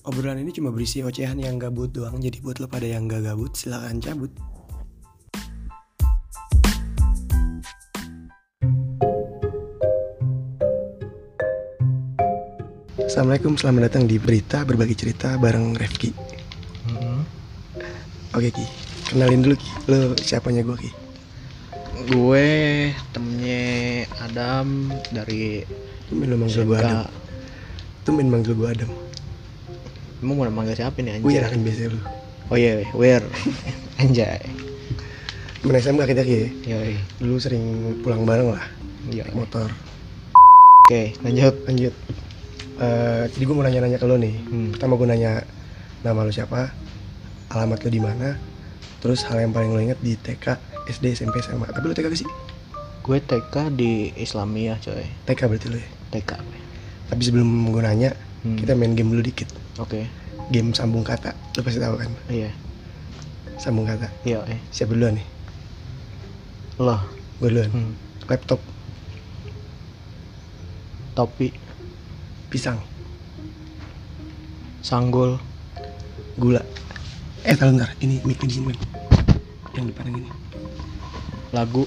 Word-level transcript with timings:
Obrolan 0.00 0.40
ini 0.40 0.48
cuma 0.48 0.72
berisi 0.72 1.04
ocehan 1.04 1.36
yang 1.36 1.60
gabut 1.60 1.92
doang, 1.92 2.16
jadi 2.16 2.40
buat 2.40 2.56
lo 2.56 2.72
pada 2.72 2.88
yang 2.88 3.04
gak 3.04 3.20
gabut, 3.20 3.52
silakan 3.52 4.00
cabut. 4.00 4.32
Assalamualaikum, 12.96 13.60
selamat 13.60 13.92
datang 13.92 14.08
di 14.08 14.16
Berita 14.16 14.64
Berbagi 14.64 14.96
Cerita 14.96 15.36
bareng 15.36 15.76
Refki. 15.76 16.16
Oke 18.32 18.48
Ki, 18.56 18.64
kenalin 19.04 19.44
dulu 19.44 19.60
Ki, 19.60 19.70
lo 19.84 20.16
siapanya 20.16 20.64
gue 20.64 20.80
Ki? 20.80 20.90
Gue 22.08 22.48
temennya 23.12 24.08
Adam 24.24 24.96
dari 25.12 25.60
Tumben 26.08 26.32
lo 26.32 26.40
manggil 26.40 26.64
gue 26.64 26.78
Adam. 26.80 27.04
Tumben 28.08 28.32
manggil 28.32 28.56
gue 28.56 28.64
Adam. 28.64 29.09
Emang 30.20 30.36
mau 30.36 30.46
manggil 30.52 30.76
siapa 30.76 31.00
nih 31.00 31.16
anjay? 31.16 31.40
kan 31.40 31.60
biasa 31.64 31.88
lu. 31.88 31.98
Oh 32.50 32.56
iya, 32.58 32.84
where? 32.92 33.24
Anjay. 34.02 34.40
Temen 35.60 35.76
SMK 35.76 36.02
kita 36.08 36.22
Ki, 36.24 36.40
Yoi. 36.66 36.96
dulu 37.20 37.36
sering 37.36 37.62
pulang 38.00 38.24
bareng 38.24 38.52
lah, 38.52 38.64
naik 39.06 39.32
motor. 39.32 39.68
Oke, 40.82 41.12
lanjut. 41.20 41.52
Lanjut. 41.64 41.94
Eh, 42.80 43.24
jadi 43.28 43.42
gue 43.44 43.54
mau 43.54 43.60
nanya-nanya 43.60 44.00
ke 44.00 44.08
lo 44.08 44.16
nih. 44.16 44.34
Hmm. 44.40 44.68
Pertama 44.72 44.96
gue 44.96 45.04
nanya 45.04 45.44
nama 46.00 46.24
lo 46.24 46.32
siapa, 46.32 46.72
alamat 47.52 47.76
lo 47.76 47.88
di 47.88 48.00
mana, 48.00 48.40
terus 48.98 49.20
hal 49.28 49.36
yang 49.38 49.52
paling 49.52 49.68
lo 49.68 49.78
inget 49.78 50.00
di 50.00 50.16
TK, 50.16 50.56
SD, 50.88 51.12
SMP, 51.12 51.44
SMA. 51.44 51.68
Tapi 51.68 51.84
lo 51.84 51.92
TK 51.92 52.08
ke 52.08 52.18
sih? 52.18 52.28
Gue 53.00 53.20
TK 53.20 53.68
di 53.70 54.16
Islamiyah, 54.16 54.80
coy. 54.80 55.04
TK 55.24 55.40
berarti 55.44 55.68
lo 55.68 55.76
ya. 55.76 55.88
TK. 56.10 56.30
Tapi 57.08 57.20
sebelum 57.20 57.46
gue 57.68 57.80
nanya, 57.80 58.10
Hmm. 58.40 58.56
kita 58.56 58.72
main 58.72 58.96
game 58.96 59.12
dulu 59.12 59.20
dikit. 59.20 59.52
Oke. 59.78 60.10
Game 60.50 60.74
sambung 60.74 61.06
kata. 61.06 61.36
Lo 61.54 61.60
pasti 61.62 61.78
tahu 61.78 61.94
kan? 62.00 62.10
Iya. 62.26 62.50
Sambung 63.60 63.86
kata. 63.86 64.10
Iya, 64.26 64.42
eh. 64.50 64.58
Siapa 64.74 64.96
duluan 64.96 65.14
nih? 65.14 65.26
Loh. 66.80 67.00
Gue 67.38 67.48
duluan. 67.54 67.70
Hmm. 67.70 67.94
Laptop, 68.30 68.62
Topi, 71.18 71.50
pisang, 72.46 72.78
sanggul, 74.78 75.34
gula. 76.38 76.62
Eh, 77.42 77.58
tahu 77.58 77.74
ntar. 77.74 77.90
Ini 77.98 78.22
mic 78.22 78.38
di 78.38 78.54
sini. 78.54 78.70
Yang 79.74 79.90
depan 79.90 80.14
yang 80.14 80.22
ini. 80.22 80.30
lagu, 81.50 81.82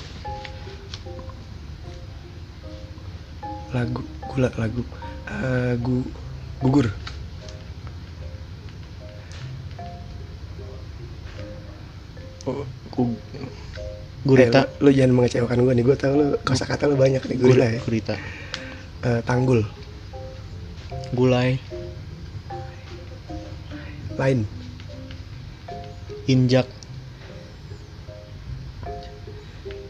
Lagu, 3.72 4.04
gula, 4.28 4.52
lagu. 4.60 4.84
Eh, 5.32 5.74
gu, 5.80 6.04
gugur. 6.60 6.92
Oh, 12.48 12.66
gu- 12.92 13.20
gurita, 14.24 14.64
Eh, 14.64 14.80
lo, 14.80 14.88
lo 14.88 14.90
jangan 14.92 15.14
mengecewakan 15.16 15.60
gue 15.62 15.74
nih. 15.76 15.86
Gue 15.86 15.98
tahu 16.00 16.14
lo 16.16 16.26
kosa 16.42 16.64
kata 16.64 16.88
lo 16.88 16.96
banyak 16.96 17.24
nih. 17.28 17.38
Gula 17.38 17.68
ya. 17.68 17.80
gurita, 17.84 18.16
Eh, 19.04 19.20
tanggul, 19.28 19.68
gulai, 21.12 21.60
lain, 24.16 24.48
injak, 26.24 26.72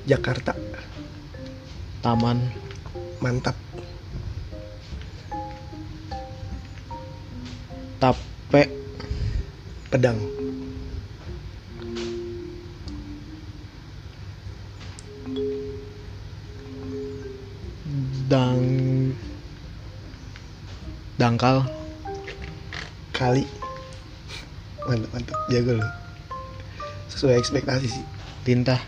Jakarta, 0.04 0.58
taman, 2.02 2.50
mantap, 3.22 3.54
tape, 8.02 8.66
pedang, 9.94 10.18
dang, 18.34 19.14
dangkal, 21.22 21.62
kali. 23.14 23.46
Mantap, 24.90 25.10
mantap. 25.14 25.38
Jago 25.54 25.78
lo. 25.78 25.86
Sesuai 27.14 27.38
ekspektasi 27.38 27.86
sih. 27.86 28.06
lintah, 28.50 28.82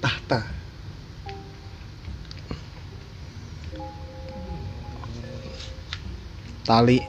Tahta, 0.00 0.48
tali, 6.64 7.04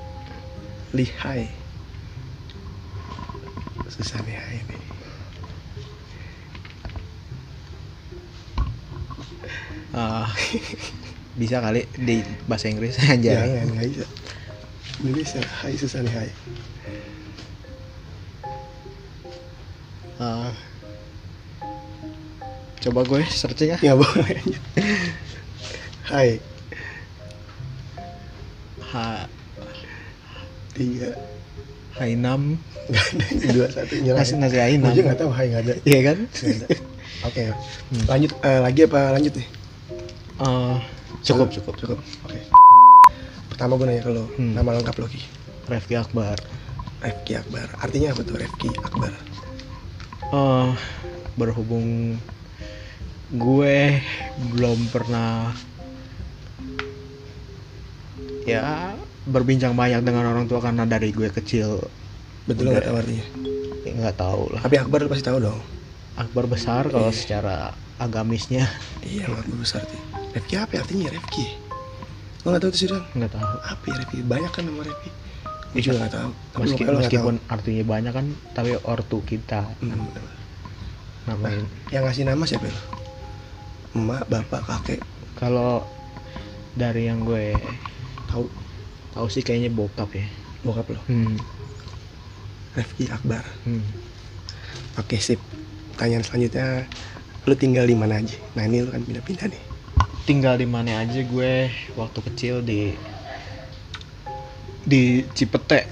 lihai. 0.92 1.48
Susah 3.88 4.20
lihai 4.28 4.60
nih. 4.68 4.84
Ah, 9.90 10.30
bisa 11.36 11.58
kali 11.60 11.88
di 11.96 12.20
bahasa 12.46 12.68
Inggris 12.68 12.98
aja. 13.04 13.16
Jangan, 13.16 13.66
nggak 13.72 13.88
bisa. 13.88 14.06
Indonesia, 15.00 15.42
hai 15.64 15.74
susah 15.74 16.02
lihai. 16.04 16.30
Ah. 20.20 20.52
coba 22.80 23.04
gue 23.04 23.24
searching 23.26 23.76
ya. 23.76 23.78
Nggak 23.80 23.98
boleh. 23.98 24.40
Hai, 26.04 26.30
Ha, 28.90 29.30
tiga, 30.74 31.14
nggak 31.94 32.08
ada. 32.10 32.58
Dua, 33.54 33.68
satu, 33.70 33.94
nasi 34.18 34.34
ya. 34.34 34.40
nasi 34.42 34.56
Gue 34.58 34.64
Hainam. 34.66 34.90
juga 34.92 35.06
nggak 35.14 35.20
tahu, 35.22 35.32
hai 35.32 35.46
nggak 35.48 35.62
ada. 35.62 35.74
Iya 35.86 36.00
kan? 36.02 36.18
Nggak. 36.26 36.70
Oke, 37.22 37.42
Hmm. 37.90 38.06
lanjut 38.08 38.32
eh, 38.40 38.60
lagi 38.60 38.82
apa 38.86 39.00
lanjut 39.14 39.34
nih? 39.38 39.48
Ah, 40.40 40.80
cukup 41.22 41.52
cukup 41.52 41.74
Cukup. 41.76 42.00
Oke. 42.24 42.40
Pertama 43.50 43.76
gue 43.76 43.86
nanya 43.86 44.02
ke 44.02 44.10
lo, 44.10 44.26
Hmm. 44.32 44.56
nama 44.56 44.72
lengkap 44.72 44.96
lo 44.96 45.08
Ki. 45.08 45.20
Refki 45.68 45.94
Akbar. 45.94 46.40
Refki 47.00 47.36
Akbar. 47.36 47.68
Artinya 47.78 48.14
apa 48.14 48.22
tuh 48.24 48.36
Refki 48.36 48.72
Akbar? 48.74 49.12
Eh, 50.30 50.70
berhubung 51.36 52.16
gue 53.30 53.78
belum 54.50 54.80
pernah 54.90 55.54
ya 58.42 58.98
berbincang 59.24 59.76
banyak 59.76 60.02
dengan 60.02 60.26
orang 60.26 60.46
tua 60.46 60.58
karena 60.60 60.82
dari 60.84 61.12
gue 61.12 61.30
kecil 61.30 61.78
Betul 62.44 62.74
nggak 62.74 62.82
tahu 62.84 62.98
artinya? 62.98 63.26
ya 63.80 63.92
nggak 63.96 64.18
tahu 64.18 64.44
lah 64.50 64.62
Tapi 64.64 64.76
Akbar 64.78 65.06
pasti 65.06 65.24
tahu 65.24 65.38
dong. 65.40 65.62
Akbar 66.16 66.46
besar 66.46 66.84
kalau 66.88 67.08
Iya. 67.08 67.16
secara 67.16 67.56
agamisnya 67.98 68.66
Iya, 69.02 69.30
Akbar 69.30 69.46
besar 69.56 69.82
sih. 69.84 70.02
Refki 70.36 70.56
apa 70.58 70.72
ya 70.78 70.80
artinya 70.86 71.08
Refki? 71.10 71.46
Lo 72.46 72.54
nggak 72.54 72.62
tahu 72.64 72.72
tuh 72.72 72.80
sih 72.80 72.88
nggak 72.90 73.32
tahu 73.34 73.56
Apa 73.66 73.84
ya 73.90 73.96
Refki? 74.04 74.18
Banyak 74.24 74.52
kan 74.54 74.64
nama 74.68 74.82
Refki. 74.86 75.10
Gue 75.70 75.82
juga 75.86 75.96
nggak 76.06 76.14
tahu. 76.14 76.30
Tapi 76.54 76.90
meskipun 76.98 77.36
artinya 77.46 77.84
banyak 77.86 78.14
kan 78.14 78.26
tapi 78.58 78.74
ortu 78.86 79.22
kita 79.26 79.66
tahu. 79.66 79.86
Hmm, 79.86 80.10
bener. 80.10 80.34
namain 81.30 81.62
Yang 81.94 82.04
ngasih 82.10 82.24
nama 82.26 82.44
siapa 82.46 82.66
lo? 82.66 82.82
Emak, 83.90 84.30
bapak, 84.30 84.62
kakek, 84.70 85.02
kalau 85.38 85.82
dari 86.78 87.10
yang 87.10 87.26
gue 87.26 87.58
tahu 88.30 88.46
tahu 89.18 89.28
sih 89.30 89.42
kayaknya 89.42 89.74
bokap 89.74 90.10
ya 90.14 90.26
bokap 90.62 90.94
lo. 90.94 91.02
hmm. 91.10 91.38
Refki 92.78 93.10
Akbar. 93.10 93.42
Hmm. 93.66 93.82
Oke 95.02 95.18
sip. 95.18 95.42
Pertanyaan 95.98 96.24
selanjutnya, 96.24 96.88
lo 97.44 97.54
tinggal 97.58 97.84
di 97.90 97.98
mana 97.98 98.22
aja? 98.22 98.38
Nah 98.56 98.64
ini 98.70 98.86
lo 98.86 98.94
kan 98.94 99.04
pindah-pindah 99.04 99.52
nih. 99.52 99.69
Tinggal 100.30 100.62
di 100.62 100.70
mana 100.70 101.02
aja 101.02 101.26
gue 101.26 101.74
waktu 101.98 102.20
kecil 102.30 102.62
di 102.62 102.94
di 104.86 105.26
Cipete 105.34 105.90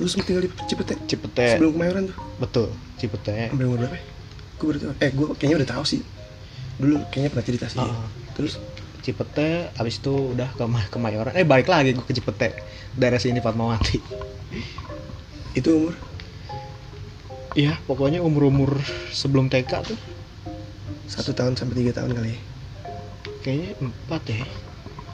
lo 0.00 0.08
tinggal 0.08 0.42
di 0.42 0.50
Cipete. 0.64 0.94
Cipete 1.04 1.46
Sebelum 1.54 1.76
Kemayoran 1.76 2.02
tuh. 2.08 2.16
betul 2.40 2.68
Cipete 2.96 3.52
Sampai 3.52 3.68
umur 3.68 3.84
berapa? 3.84 3.96
Gue 4.56 4.66
baru 4.72 4.78
tahu. 4.80 4.92
Eh 4.98 5.10
gue 5.12 5.26
kayaknya 5.38 5.56
udah 5.62 5.70
tahu 5.76 5.84
sih. 5.86 6.00
Dulu 6.80 6.94
kayaknya 7.12 7.30
pernah 7.30 7.46
cerita 7.46 7.66
sih. 7.70 7.78
Ah. 7.78 8.08
Terus 8.34 8.58
Cipete 9.04 9.70
abis 9.76 10.00
itu 10.00 10.32
udah 10.32 10.48
ke 10.56 10.64
Ma- 10.64 10.88
Kemayoran 10.88 11.36
eh 11.36 11.44
balik 11.44 11.68
lagi 11.68 11.92
gue 11.92 12.00
ke 12.00 12.16
Cipete 12.16 12.56
daerah 12.96 13.20
sini 13.20 13.44
Fatmawati 13.44 14.00
itu 15.60 15.68
umur 15.68 15.94
iya 17.52 17.76
pokoknya 17.84 18.24
umur 18.24 18.48
umur 18.48 18.70
sebelum 19.12 19.52
TK 19.52 19.72
tuh 19.84 19.98
satu 21.04 21.36
tahun 21.36 21.52
sampai 21.60 21.84
tiga 21.84 22.00
tahun 22.00 22.16
kali. 22.16 22.32
ya? 22.32 22.53
Kayaknya 23.44 23.76
empat 23.76 24.22
ya 24.32 24.44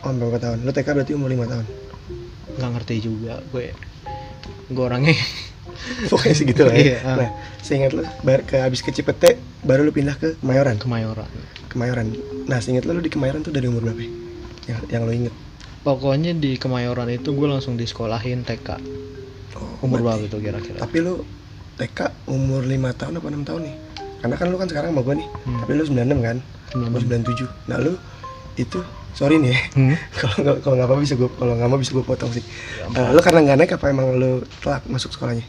Oh 0.00 0.16
berapa 0.16 0.40
tahun? 0.40 0.64
Lo 0.64 0.72
TK 0.72 0.88
berarti 0.96 1.12
umur 1.12 1.28
lima 1.28 1.44
tahun. 1.44 1.66
nggak 2.56 2.70
ngerti 2.72 2.94
juga 3.04 3.42
gue 3.52 3.74
gue 4.70 4.84
orangnya 4.84 5.12
Pokoknya 6.10 6.34
segitu 6.36 6.62
lah 6.66 6.76
ya. 6.76 6.82
Iya, 6.82 6.98
ah. 7.04 7.16
Nah, 7.16 7.30
seingat 7.64 7.92
lo, 7.96 8.04
bar 8.26 8.44
ke 8.44 8.60
habis 8.60 8.84
ke 8.84 8.92
Cipete, 8.92 9.40
baru 9.64 9.86
lo 9.86 9.92
pindah 9.94 10.16
ke 10.18 10.36
Kemayoran. 10.42 10.76
Kemayoran 10.76 11.28
Kemayoran. 11.72 12.12
Nah, 12.50 12.58
seingat 12.60 12.84
lo, 12.84 12.96
lo 12.96 13.00
di 13.00 13.08
Kemayoran 13.08 13.40
tuh 13.40 13.54
dari 13.54 13.70
umur 13.70 13.88
berapa? 13.88 14.02
ya? 14.02 14.10
Yang, 14.68 14.80
yang 14.92 15.02
lo 15.08 15.12
inget. 15.14 15.34
pokoknya 15.80 16.36
di 16.36 16.60
Kemayoran 16.60 17.08
itu 17.08 17.32
gue 17.32 17.48
langsung 17.48 17.80
disekolahin 17.80 18.44
TK 18.44 18.68
Oh, 19.56 19.88
umur 19.88 20.04
berapa 20.04 20.24
tuh 20.28 20.40
kira-kira 20.40 20.78
Tapi 20.80 20.96
lu 21.00 21.24
TK 21.80 22.28
umur 22.28 22.64
5 22.64 23.00
tahun 23.00 23.12
apa 23.20 23.26
6 23.28 23.48
tahun 23.48 23.60
nih? 23.64 23.76
Karena 24.20 24.34
kan 24.36 24.46
lu 24.52 24.56
kan 24.60 24.68
sekarang 24.68 24.92
sama 24.92 25.00
gua 25.00 25.16
nih. 25.16 25.28
Hmm. 25.48 25.58
Tapi 25.64 25.72
lu 25.80 25.84
96 25.88 26.20
kan? 26.20 26.36
Gua 26.76 27.00
97. 27.00 27.48
Nah, 27.72 27.76
lu 27.80 27.92
itu 28.60 28.78
sorry 29.10 29.36
nih 29.36 29.50
ya. 29.50 29.60
Hmm? 29.74 29.96
kalau 30.18 30.36
nggak 30.38 30.56
kalau 30.60 30.74
nggak 30.74 30.88
apa 30.88 30.96
bisa 30.98 31.14
gua 31.14 31.30
kalau 31.32 31.52
nggak 31.54 31.68
mau 31.68 31.78
bisa 31.78 31.92
gua 31.92 32.04
potong 32.04 32.30
sih. 32.30 32.44
Ya 32.78 32.86
Eh, 33.00 33.08
lu 33.10 33.20
karena 33.20 33.40
nggak 33.42 33.58
naik 33.58 33.72
apa 33.74 33.86
emang 33.86 34.06
lu 34.12 34.30
telat 34.58 34.82
masuk 34.86 35.10
sekolahnya? 35.10 35.44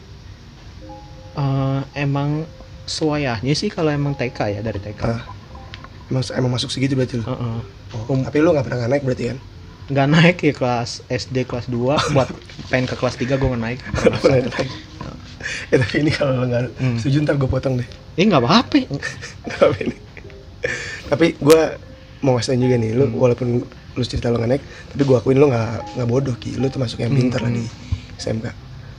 Eh, 1.32 1.80
emang 1.96 2.44
sewayahnya 2.84 3.52
sih 3.52 3.68
kalau 3.68 3.88
emang 3.88 4.12
TK 4.12 4.38
ya 4.50 4.60
dari 4.60 4.76
TK 4.76 5.00
Ah. 5.00 5.22
Emang, 6.08 6.20
emang 6.34 6.50
masuk 6.52 6.68
segitu 6.68 6.92
berarti 6.92 7.16
lu? 7.16 7.24
Heeh. 7.24 7.56
Oh, 8.02 8.16
tapi 8.18 8.38
lu 8.38 8.50
nggak 8.50 8.64
pernah 8.64 8.78
nggak 8.80 8.92
naik 8.92 9.04
berarti 9.04 9.26
kan? 9.28 9.38
nggak 9.82 10.08
naik 10.08 10.36
ya 10.40 10.54
kelas 10.54 10.90
SD 11.06 11.42
kelas 11.42 11.66
2 11.66 11.74
buat 12.14 12.30
pengen 12.70 12.86
ke 12.86 12.94
kelas 12.94 13.18
3 13.18 13.34
gue 13.34 13.44
nggak 13.46 13.60
naik 13.60 13.80
Nggak 13.98 14.12
pernah 14.16 14.38
naik. 14.48 14.70
ya 15.68 15.76
tapi 15.76 15.94
ini 15.98 16.10
kalau 16.10 16.32
lu 16.34 16.46
nggak 16.46 16.62
Hmm. 16.78 16.96
setuju 16.96 17.16
ntar 17.20 17.34
gue 17.34 17.44
potong 17.46 17.74
deh. 17.76 17.88
eh 18.14 18.24
nggak 18.24 18.40
apa-apa 18.40 18.78
Nggak 19.42 19.58
apa 19.60 19.76
ini. 19.80 19.96
tapi 21.08 21.26
gue 21.34 21.60
mau 22.22 22.38
ngasih 22.38 22.54
juga 22.54 22.78
nih, 22.78 22.94
lu 22.94 23.04
Hmm. 23.06 23.18
walaupun 23.18 23.46
lu 23.92 24.02
cerita 24.02 24.30
lu 24.30 24.38
nggak 24.38 24.50
naik, 24.56 24.62
tapi 24.88 25.02
gue 25.02 25.16
akuin 25.16 25.36
lu 25.36 25.46
nggak 25.46 25.98
nggak 25.98 26.08
bodoh 26.08 26.34
ki, 26.38 26.56
lu 26.56 26.66
tuh 26.66 26.80
masuk 26.80 27.02
yang 27.02 27.10
Hmm, 27.10 27.20
pintar 27.20 27.42
lah 27.42 27.50
hmm. 27.50 27.58
di 27.60 27.64
SMK. 28.16 28.46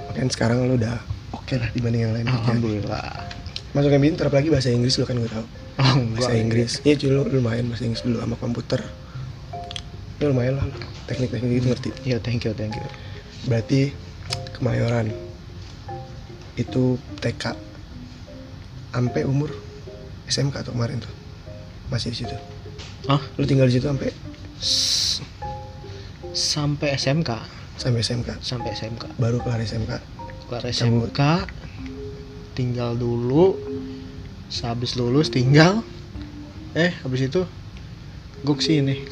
Makanya 0.05 0.29
sekarang 0.29 0.57
lu 0.67 0.75
udah 0.75 0.95
oke 1.31 1.53
lah 1.55 1.69
dibanding 1.71 2.01
yang 2.03 2.13
lain. 2.13 2.27
alhamdulillah 2.27 3.31
Masuk 3.73 3.89
yang 3.89 4.05
pintar 4.05 4.29
apalagi 4.29 4.53
bahasa 4.53 4.69
Inggris 4.69 4.93
lu 4.95 5.07
kan 5.07 5.17
gue 5.17 5.25
tahu. 5.25 5.45
oh. 5.81 5.95
Bahasa 6.13 6.37
Inggris, 6.37 6.77
iya 6.85 6.93
cuy 6.93 7.09
lu, 7.09 7.25
lu 7.25 7.41
lumayan 7.41 7.65
bahasa 7.65 7.83
Inggris 7.83 8.05
dulu 8.05 8.21
sama 8.21 8.35
komputer. 8.37 8.85
Lu 10.21 10.29
lumayan 10.29 10.61
lah, 10.61 10.67
teknik-teknik 11.09 11.51
gitu 11.57 11.67
ngerti. 11.73 11.89
ya 12.05 12.21
thank 12.21 12.45
you 12.45 12.53
thank 12.53 12.77
you 12.77 12.85
Berarti 13.43 13.89
Kemayoran 14.53 15.09
itu 16.53 16.83
TK 17.17 17.57
sampai 18.93 19.25
umur 19.25 19.49
SMK 20.23 20.61
tuh 20.61 20.71
kemarin 20.71 21.01
tuh 21.01 21.09
masih 21.89 22.13
di 22.13 22.23
situ. 22.23 22.37
Ah 23.05 23.21
Lu 23.35 23.43
tinggal 23.43 23.65
di 23.65 23.73
situ 23.73 23.85
sampai 23.85 24.09
s- 24.57 25.19
sampai 26.25 26.95
SMK 26.95 27.29
sampai 27.75 27.99
SMK. 27.99 28.29
sampai 28.39 28.69
SMK 28.71 29.03
Baru 29.15 29.37
kelar 29.39 29.59
SMK. 29.59 29.91
kelar 30.45 30.61
Cabut. 30.61 30.73
SMK 31.09 31.21
tinggal 32.53 32.93
dulu 32.93 33.57
sehabis 34.47 34.93
lulus 34.93 35.27
tinggal 35.27 35.81
eh 36.73 36.93
habis 36.99 37.21
itu 37.23 37.41
gue 38.39 38.55
ke 38.55 38.63
sini 38.63 38.95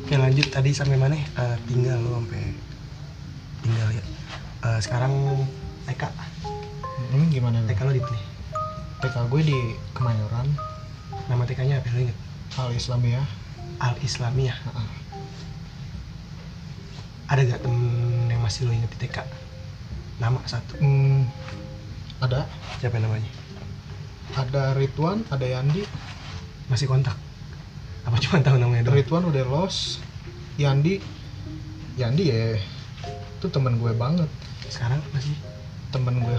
Oke 0.00 0.14
lanjut 0.14 0.46
tadi 0.46 0.70
sampai 0.70 0.94
mana? 0.94 1.18
Eh, 1.18 1.56
tinggal 1.66 1.98
lu 1.98 2.14
sampai 2.16 2.54
tinggal 3.58 3.88
ya. 3.90 4.02
Eh, 4.62 4.78
sekarang 4.78 5.10
TK. 5.84 6.02
hmm, 7.10 7.26
gimana 7.28 7.58
TK 7.64 7.80
lu 7.82 7.92
di 7.92 8.00
mana? 8.00 8.18
TK 8.96 9.16
gue 9.26 9.42
di 9.42 9.58
Kemayoran 9.90 10.46
Nama 11.26 11.42
TK-nya 11.42 11.82
apa 11.82 11.90
lu 11.90 12.06
inget? 12.06 12.18
Al 12.56 12.72
Islamiyah 12.72 13.26
Al 13.76 13.96
Islamiyah. 14.00 14.56
Ada 17.28 17.42
gak 17.44 17.60
temen 17.66 18.30
yang 18.30 18.40
masih 18.40 18.64
lu 18.64 18.72
inget 18.72 18.88
di 18.96 18.98
TK? 19.04 19.20
Nama 20.16 20.40
satu. 20.48 20.80
Hmm, 20.80 21.28
ada 22.22 22.48
Siapa 22.80 22.96
namanya? 22.96 23.28
ada 24.36 24.76
Ridwan 24.76 25.24
ada 25.32 25.44
Yandi 25.48 25.80
Masih 26.68 26.84
kontak? 26.84 27.16
Apa 28.04 28.20
cuma 28.20 28.44
tahu 28.44 28.60
namanya 28.60 28.84
doang? 28.88 28.96
Ridwan 29.00 29.24
udah 29.28 29.44
los 29.48 30.00
Yandi 30.56 31.00
Yandi 31.96 32.24
ya 32.28 32.56
itu 33.36 33.46
temen 33.52 33.76
gue 33.76 33.92
banget 33.92 34.28
Sekarang 34.68 35.00
masih 35.12 35.36
temen 35.92 36.20
gue 36.20 36.36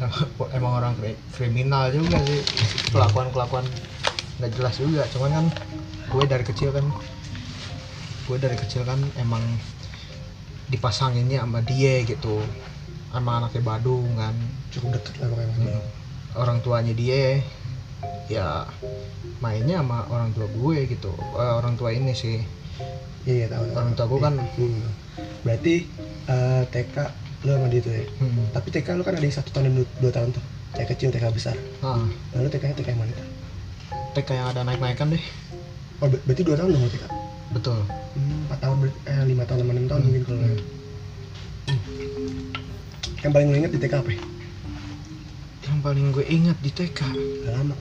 emang 0.56 0.72
orang 0.82 0.94
kri- 0.98 1.18
kriminal 1.34 1.90
juga 1.90 2.18
sih 2.24 2.42
kelakuan 2.90 3.28
kelakuan 3.30 3.64
nggak 4.40 4.52
jelas 4.52 4.74
juga 4.76 5.04
cuman 5.08 5.30
kan 5.30 5.46
gue 6.08 6.24
dari 6.26 6.42
kecil 6.42 6.70
kan 6.70 6.86
gue 8.24 8.36
dari 8.36 8.56
kecil 8.56 8.82
kan 8.82 8.96
emang 9.16 9.42
dipasanginnya 10.66 11.42
sama 11.42 11.60
dia 11.60 12.00
gitu 12.02 12.40
sama 13.10 13.38
anaknya 13.38 13.60
Badung 13.60 14.06
kan 14.14 14.34
cukup 14.70 14.96
deket 14.96 15.14
lah 15.18 15.28
pokoknya. 15.28 15.54
Hmm. 15.58 15.82
orang 16.36 16.58
tuanya 16.60 16.92
dia 16.92 17.42
ya 18.26 18.64
mainnya 19.38 19.82
sama 19.82 20.06
orang 20.06 20.30
tua 20.30 20.46
gue 20.46 20.86
gitu 20.86 21.10
Eh, 21.10 21.52
orang 21.52 21.74
tua 21.74 21.90
ini 21.90 22.14
sih 22.14 22.38
Iya, 23.20 23.34
iya 23.36 23.46
tahu. 23.48 23.64
tahu. 23.66 23.76
orang 23.76 23.92
tua 23.92 24.06
gue 24.06 24.20
kan 24.20 24.34
Hmm. 24.56 24.80
Berarti 25.40 25.74
eh, 26.26 26.62
TK 26.66 26.96
lu 27.40 27.50
sama 27.50 27.66
dia 27.66 27.80
tuh 27.80 27.92
ya. 27.92 28.04
hmm, 28.06 28.52
Tapi 28.52 28.68
TK 28.70 28.88
lu 28.94 29.02
kan 29.02 29.12
ada 29.12 29.20
yang 29.20 29.32
satu 29.32 29.50
tahun 29.50 29.64
dan 29.66 29.74
dua, 29.74 29.86
dua 29.98 30.12
tahun 30.14 30.28
tuh. 30.30 30.44
TK 30.70 30.86
kecil, 30.90 31.08
TK 31.10 31.24
besar. 31.30 31.56
ah, 31.80 32.04
Lalu 32.30 32.48
TK-nya 32.48 32.74
TK 32.74 32.88
yang 32.90 33.00
mana? 33.00 33.12
TK 34.12 34.28
yang 34.32 34.48
ada 34.48 34.60
naik-naikan 34.62 35.08
deh. 35.08 35.24
Oh, 35.98 36.06
ber- 36.06 36.22
berarti 36.24 36.42
dua 36.42 36.56
tahun 36.56 36.70
dong 36.72 36.88
TK? 36.88 37.04
betul. 37.50 37.78
Hmm, 38.14 38.46
4 38.46 38.58
tahun 38.58 38.76
berarti, 38.78 38.98
eh 39.04 39.22
5 39.24 39.42
tahun 39.44 39.58
6 39.60 39.86
tahun 39.86 40.00
Hmm. 40.00 40.06
mungkin 40.06 40.22
kalau 40.24 40.38
Hmm. 40.40 40.58
Yang 43.20 43.32
paling 43.32 43.46
lu 43.46 43.56
inget 43.56 43.70
di 43.70 43.80
TK 43.80 43.94
apa 43.96 44.10
ya? 44.10 44.22
yang 45.62 45.78
paling 45.80 46.06
gue 46.10 46.24
ingat 46.26 46.58
di 46.58 46.70
TK 46.70 46.98
Udah 47.06 47.52
lama. 47.52 47.76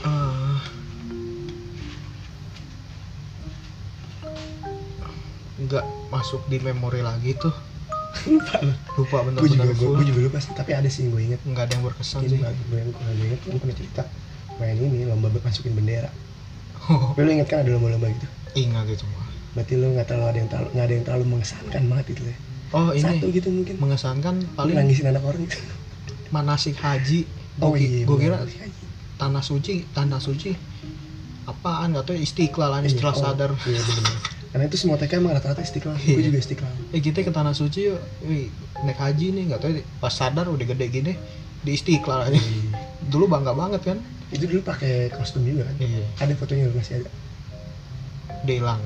Eh, 0.00 0.56
nggak 5.60 5.84
masuk 6.08 6.42
di 6.46 6.58
memori 6.58 7.00
lagi 7.00 7.36
tuh. 7.36 7.52
Lupa 8.26 8.58
lu. 8.60 8.72
Lupa 8.96 9.16
Gue 9.32 9.48
juga, 9.48 9.70
gue 9.70 10.04
juga 10.04 10.20
lupa 10.24 10.38
sih, 10.38 10.52
tapi 10.52 10.72
ada 10.72 10.86
sih 10.86 11.04
yang 11.04 11.12
gue 11.12 11.22
inget 11.24 11.40
nggak 11.42 11.64
ada 11.64 11.72
yang 11.72 11.84
berkesan 11.84 12.20
Ini 12.20 12.28
sih. 12.28 12.38
gue 12.40 12.76
yang 12.76 12.90
gue 12.90 13.26
inget, 13.28 13.40
gue 13.44 13.58
pernah 13.58 13.76
cerita 13.76 14.02
Main 14.60 14.76
ini, 14.76 15.08
lomba 15.08 15.32
masukin 15.40 15.72
bendera. 15.72 16.12
Oh, 16.92 17.16
Tapi 17.16 17.24
lu 17.24 17.30
inget 17.32 17.48
kan 17.48 17.64
ada 17.64 17.72
lomba-lomba 17.72 18.12
gitu? 18.12 18.28
Ingat 18.60 18.86
itu 18.92 19.04
mah 19.08 19.26
Berarti 19.56 19.72
lu 19.80 19.86
gak 19.98 20.06
terlalu 20.06 20.26
ada 20.30 20.38
yang 20.38 20.50
terlalu, 20.52 20.68
gak 20.76 20.84
ada 20.84 20.94
yang 20.94 21.04
terlalu 21.06 21.24
mengesankan 21.26 21.82
banget 21.90 22.04
gitu 22.14 22.22
ya? 22.28 22.36
Oh 22.70 22.88
ini 22.94 23.02
Satu 23.02 23.26
gitu 23.34 23.48
mungkin. 23.50 23.74
mengesankan 23.82 24.34
paling 24.54 24.76
nangisin 24.78 25.10
anak 25.10 25.26
orang 25.26 25.42
gitu. 25.42 25.58
Manasik 26.30 26.78
haji. 26.78 27.26
Oh 27.58 27.74
iya, 27.74 28.06
gue 28.06 28.16
kira 28.20 28.38
tanah 29.18 29.42
suci 29.42 29.82
tanah 29.90 30.22
suci 30.22 30.54
apaan? 31.50 31.98
Gak 31.98 32.06
tau 32.06 32.14
istiqlal 32.14 32.78
setelah 32.86 33.10
Iya, 33.10 33.10
oh, 33.10 33.14
sadar. 33.18 33.50
Iya 33.66 33.80
bener 33.82 34.14
Karena 34.50 34.64
itu 34.66 34.76
semua 34.78 34.98
TK 34.98 35.12
emang 35.18 35.34
rata-rata 35.34 35.62
istiqlal. 35.62 35.98
Iya. 35.98 36.14
Gue 36.14 36.22
juga 36.30 36.38
istiqlal. 36.38 36.74
Eh 36.94 37.00
kita 37.02 37.26
ke 37.26 37.32
tanah 37.34 37.54
suci 37.58 37.90
yuk. 37.90 37.98
Wih, 38.22 38.54
naik 38.86 38.98
haji 39.02 39.34
nih 39.34 39.42
nggak 39.50 39.60
tahu 39.62 39.72
pas 39.98 40.14
sadar 40.14 40.46
udah 40.46 40.66
gede 40.66 40.86
gini 40.90 41.12
di 41.66 41.70
istiqlal 41.74 42.30
aja. 42.30 42.38
Iya. 42.38 42.90
dulu 43.10 43.26
bangga 43.26 43.50
banget 43.56 43.82
kan 43.82 43.98
Itu 44.30 44.46
dulu 44.46 44.62
pakai 44.62 45.10
kostum 45.14 45.42
juga 45.42 45.66
kan 45.66 45.76
iya 45.82 46.06
Ada 46.22 46.32
fotonya 46.38 46.70
masih 46.72 47.02
ada 47.02 47.10
dia 48.46 48.56
hilang 48.56 48.80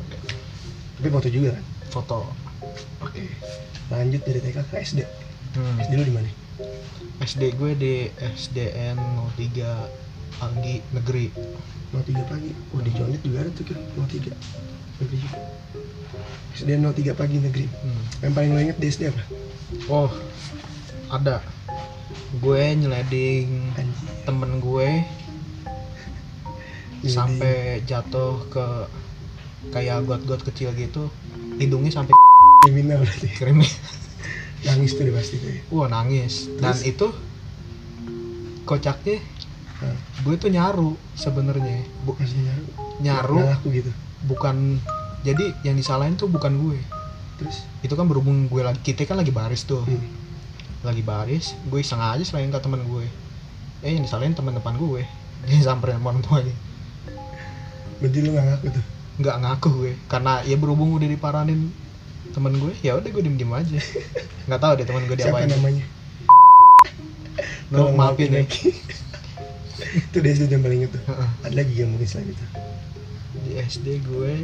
Tapi 0.99 1.09
foto 1.13 1.29
juga 1.31 1.55
kan 1.55 1.65
foto 1.93 2.19
Oke 3.05 3.29
Lanjut 3.93 4.21
dari 4.25 4.41
TK 4.41 4.59
ke 4.69 4.77
SD 4.81 5.01
hmm. 5.57 5.77
SD 5.85 5.93
lu 6.01 6.05
di 6.09 6.15
mana? 6.15 6.31
SD 7.23 7.55
gue 7.55 7.73
di 7.77 7.95
SDN 8.19 8.99
03 9.39 10.43
Anggi 10.43 10.83
Negeri 10.91 11.27
Mau 11.95 12.03
tiga 12.03 12.27
pagi. 12.27 12.51
Oh 12.75 12.83
di 12.83 12.91
Condet 12.91 13.23
juga 13.23 13.47
ada 13.47 13.55
tuh 13.55 13.71
kan. 13.71 13.79
Mau 13.95 14.03
tiga. 14.11 14.35
Negeri 14.99 15.15
juga. 15.23 15.39
SD 16.59 16.71
03 16.83 17.15
pagi 17.15 17.39
negeri. 17.39 17.71
hmm. 17.71 18.03
Yang 18.19 18.33
paling 18.35 18.51
lo 18.51 18.59
inget 18.59 18.79
di 18.83 18.87
SD 18.91 19.15
apa? 19.15 19.23
oh 19.91 20.11
ada 21.11 21.43
gue 22.39 22.63
nyeleding 22.79 23.75
Anjir. 23.79 24.11
temen 24.27 24.59
gue 24.59 24.89
sampai 27.11 27.85
jatuh 27.85 28.45
ke 28.49 28.67
kayak 29.73 30.05
got-got 30.05 30.41
kecil 30.45 30.73
gitu 30.77 31.09
hidungnya 31.57 31.93
sampai 31.93 32.13
kriminal 32.65 33.01
berarti. 33.05 33.29
krimis 33.33 33.77
Nangis 34.65 34.97
tuh 34.97 35.05
dia 35.05 35.13
pasti 35.13 35.37
tuh. 35.37 35.51
ya. 35.53 35.61
wah 35.69 35.89
nangis 35.93 36.49
dan 36.57 36.73
Terus? 36.73 36.89
itu 36.89 37.07
kocaknya 38.65 39.21
gue 40.25 40.35
tuh 40.41 40.49
nyaru 40.49 40.97
sebenarnya 41.13 41.85
Bu- 42.09 42.17
nyaru. 42.17 42.65
nyaru 43.05 43.37
ngaku 43.45 43.69
gitu. 43.77 43.91
bukan 44.25 44.81
jadi 45.21 45.53
yang 45.65 45.77
disalahin 45.77 46.17
tuh 46.17 46.29
bukan 46.29 46.57
gue 46.57 46.79
Terus 47.35 47.67
itu 47.83 47.91
kan 47.99 48.07
berhubung 48.07 48.47
gue 48.47 48.63
lagi 48.63 48.81
kita 48.81 49.05
kan 49.05 49.19
lagi 49.19 49.35
baris 49.35 49.67
tuh 49.67 49.83
hmm. 49.85 50.07
lagi 50.87 51.03
baris 51.05 51.53
gue 51.69 51.83
iseng 51.83 52.01
aja 52.01 52.23
selain 52.25 52.49
ke 52.49 52.57
temen 52.63 52.81
gue 52.89 53.05
eh 53.85 53.93
yang 53.93 54.07
disalahin 54.07 54.33
teman 54.33 54.57
depan 54.57 54.79
gue 54.81 55.05
dia 55.45 55.61
samperin 55.61 56.01
orang 56.01 56.25
tuanya 56.25 56.55
berarti 57.99 58.19
lu 58.21 58.31
nggak 58.33 58.47
ngaku 58.49 58.67
tuh. 58.71 58.85
nggak 59.15 59.37
ngaku 59.41 59.69
gue 59.77 59.93
karena 60.07 60.33
ya 60.43 60.57
berhubung 60.57 60.91
udah 60.93 61.07
diparanin 61.07 61.71
temen 62.31 62.53
gue 62.59 62.73
ya 62.83 62.99
udah 62.99 63.07
gue 63.07 63.23
diem 63.23 63.37
diem 63.37 63.53
aja 63.53 63.79
nggak 64.47 64.61
tahu 64.61 64.73
deh 64.75 64.85
temen 64.85 65.03
gue 65.05 65.17
Siapa 65.17 65.39
diapain 65.39 65.49
namanya? 65.51 65.85
no, 67.73 67.91
maafin 67.93 68.31
ya 68.33 68.43
itu 70.11 70.17
di 70.19 70.29
SD 70.29 70.49
yang 70.49 70.63
paling 70.63 70.79
inget 70.83 70.91
tuh. 70.93 71.03
Ada 71.43 71.55
lagi 71.55 71.75
yang 71.77 71.91
mungkin 71.91 72.07
selain 72.07 72.31
itu. 72.31 72.47
di 73.45 73.53
SD 73.61 73.87
gue 74.03 74.35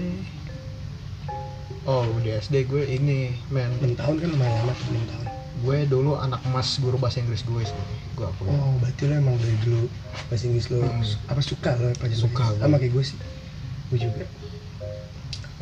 oh 1.85 2.05
di 2.21 2.31
SD 2.31 2.67
gue 2.67 2.83
ini 2.85 3.33
men 3.49 3.71
6 3.81 3.97
tahun 3.97 4.15
kan 4.19 4.29
lumayan 4.29 4.55
lama 4.61 4.73
tuh 4.75 4.87
6 4.93 5.11
tahun 5.11 5.27
gue 5.61 5.79
dulu 5.89 6.11
anak 6.17 6.41
emas 6.45 6.79
guru 6.79 6.97
bahasa 6.97 7.21
Inggris 7.21 7.43
gue 7.43 7.63
sih 7.63 7.77
gue 8.15 8.27
aku 8.27 8.43
oh 8.45 8.77
berarti 8.79 9.03
lo 9.07 9.15
emang 9.17 9.37
dari 9.37 9.57
dulu 9.61 9.85
bahasa 10.29 10.45
Inggris 10.45 10.69
lo 10.69 10.79
Hmm. 10.81 11.03
apa 11.27 11.41
suka 11.41 11.71
lo 11.77 11.89
Suka 12.13 12.45
gue. 12.53 12.61
sama 12.61 12.77
kayak 12.77 12.93
gue 12.93 13.05
sih 13.07 13.19
gue 13.91 13.99
juga. 13.99 14.25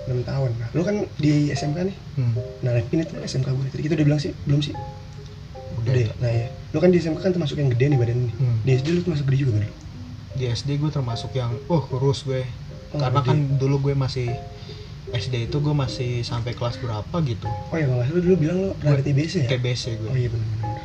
6 0.08 0.24
tahun. 0.24 0.50
Nah 0.56 0.68
lo 0.72 0.82
kan 0.88 0.96
di 1.20 1.52
SMK 1.52 1.78
nih? 1.84 1.96
Hmm. 2.16 2.32
nah 2.64 2.72
Repin 2.72 3.04
itu 3.04 3.12
SMK 3.20 3.48
gue 3.52 3.64
tadi 3.68 3.82
kita 3.84 3.94
udah 4.00 4.06
bilang 4.08 4.20
sih 4.20 4.32
belum 4.48 4.60
sih? 4.64 4.72
Udah. 5.76 5.92
Udah 5.92 6.00
ya? 6.00 6.12
nah 6.18 6.30
ya 6.32 6.46
lo 6.72 6.78
kan 6.80 6.88
di 6.88 6.98
SMK 7.00 7.20
kan 7.20 7.32
termasuk 7.36 7.56
yang 7.60 7.68
gede 7.68 7.92
nih 7.92 7.98
badan 8.00 8.18
nih. 8.24 8.34
Hmm. 8.40 8.56
di 8.64 8.70
SD 8.72 8.86
lo 8.96 9.00
termasuk 9.04 9.24
gede 9.28 9.38
juga 9.44 9.52
kan 9.52 9.62
dulu 9.68 9.76
di 10.38 10.44
SD 10.46 10.68
gue 10.78 10.90
termasuk 10.94 11.30
yang 11.34 11.50
oh 11.66 11.82
kurus 11.82 12.22
gue. 12.22 12.46
Oh, 12.94 13.02
karena 13.02 13.20
gede. 13.20 13.28
kan 13.28 13.38
dulu 13.58 13.90
gue 13.90 13.94
masih 13.98 14.30
SD 15.10 15.50
itu 15.50 15.56
gue 15.58 15.74
masih 15.74 16.22
sampai 16.22 16.54
kelas 16.54 16.78
berapa 16.78 17.16
gitu. 17.26 17.48
Oh 17.72 17.76
ya 17.76 17.90
kalau 17.90 18.06
lo 18.06 18.20
dulu 18.22 18.36
bilang 18.38 18.58
lo 18.64 18.68
pernah 18.78 19.02
TBC 19.02 19.44
ya? 19.44 19.48
TBC 19.56 19.98
gue 19.98 20.08
oh 20.08 20.16
iya 20.16 20.28
benar-benar 20.32 20.80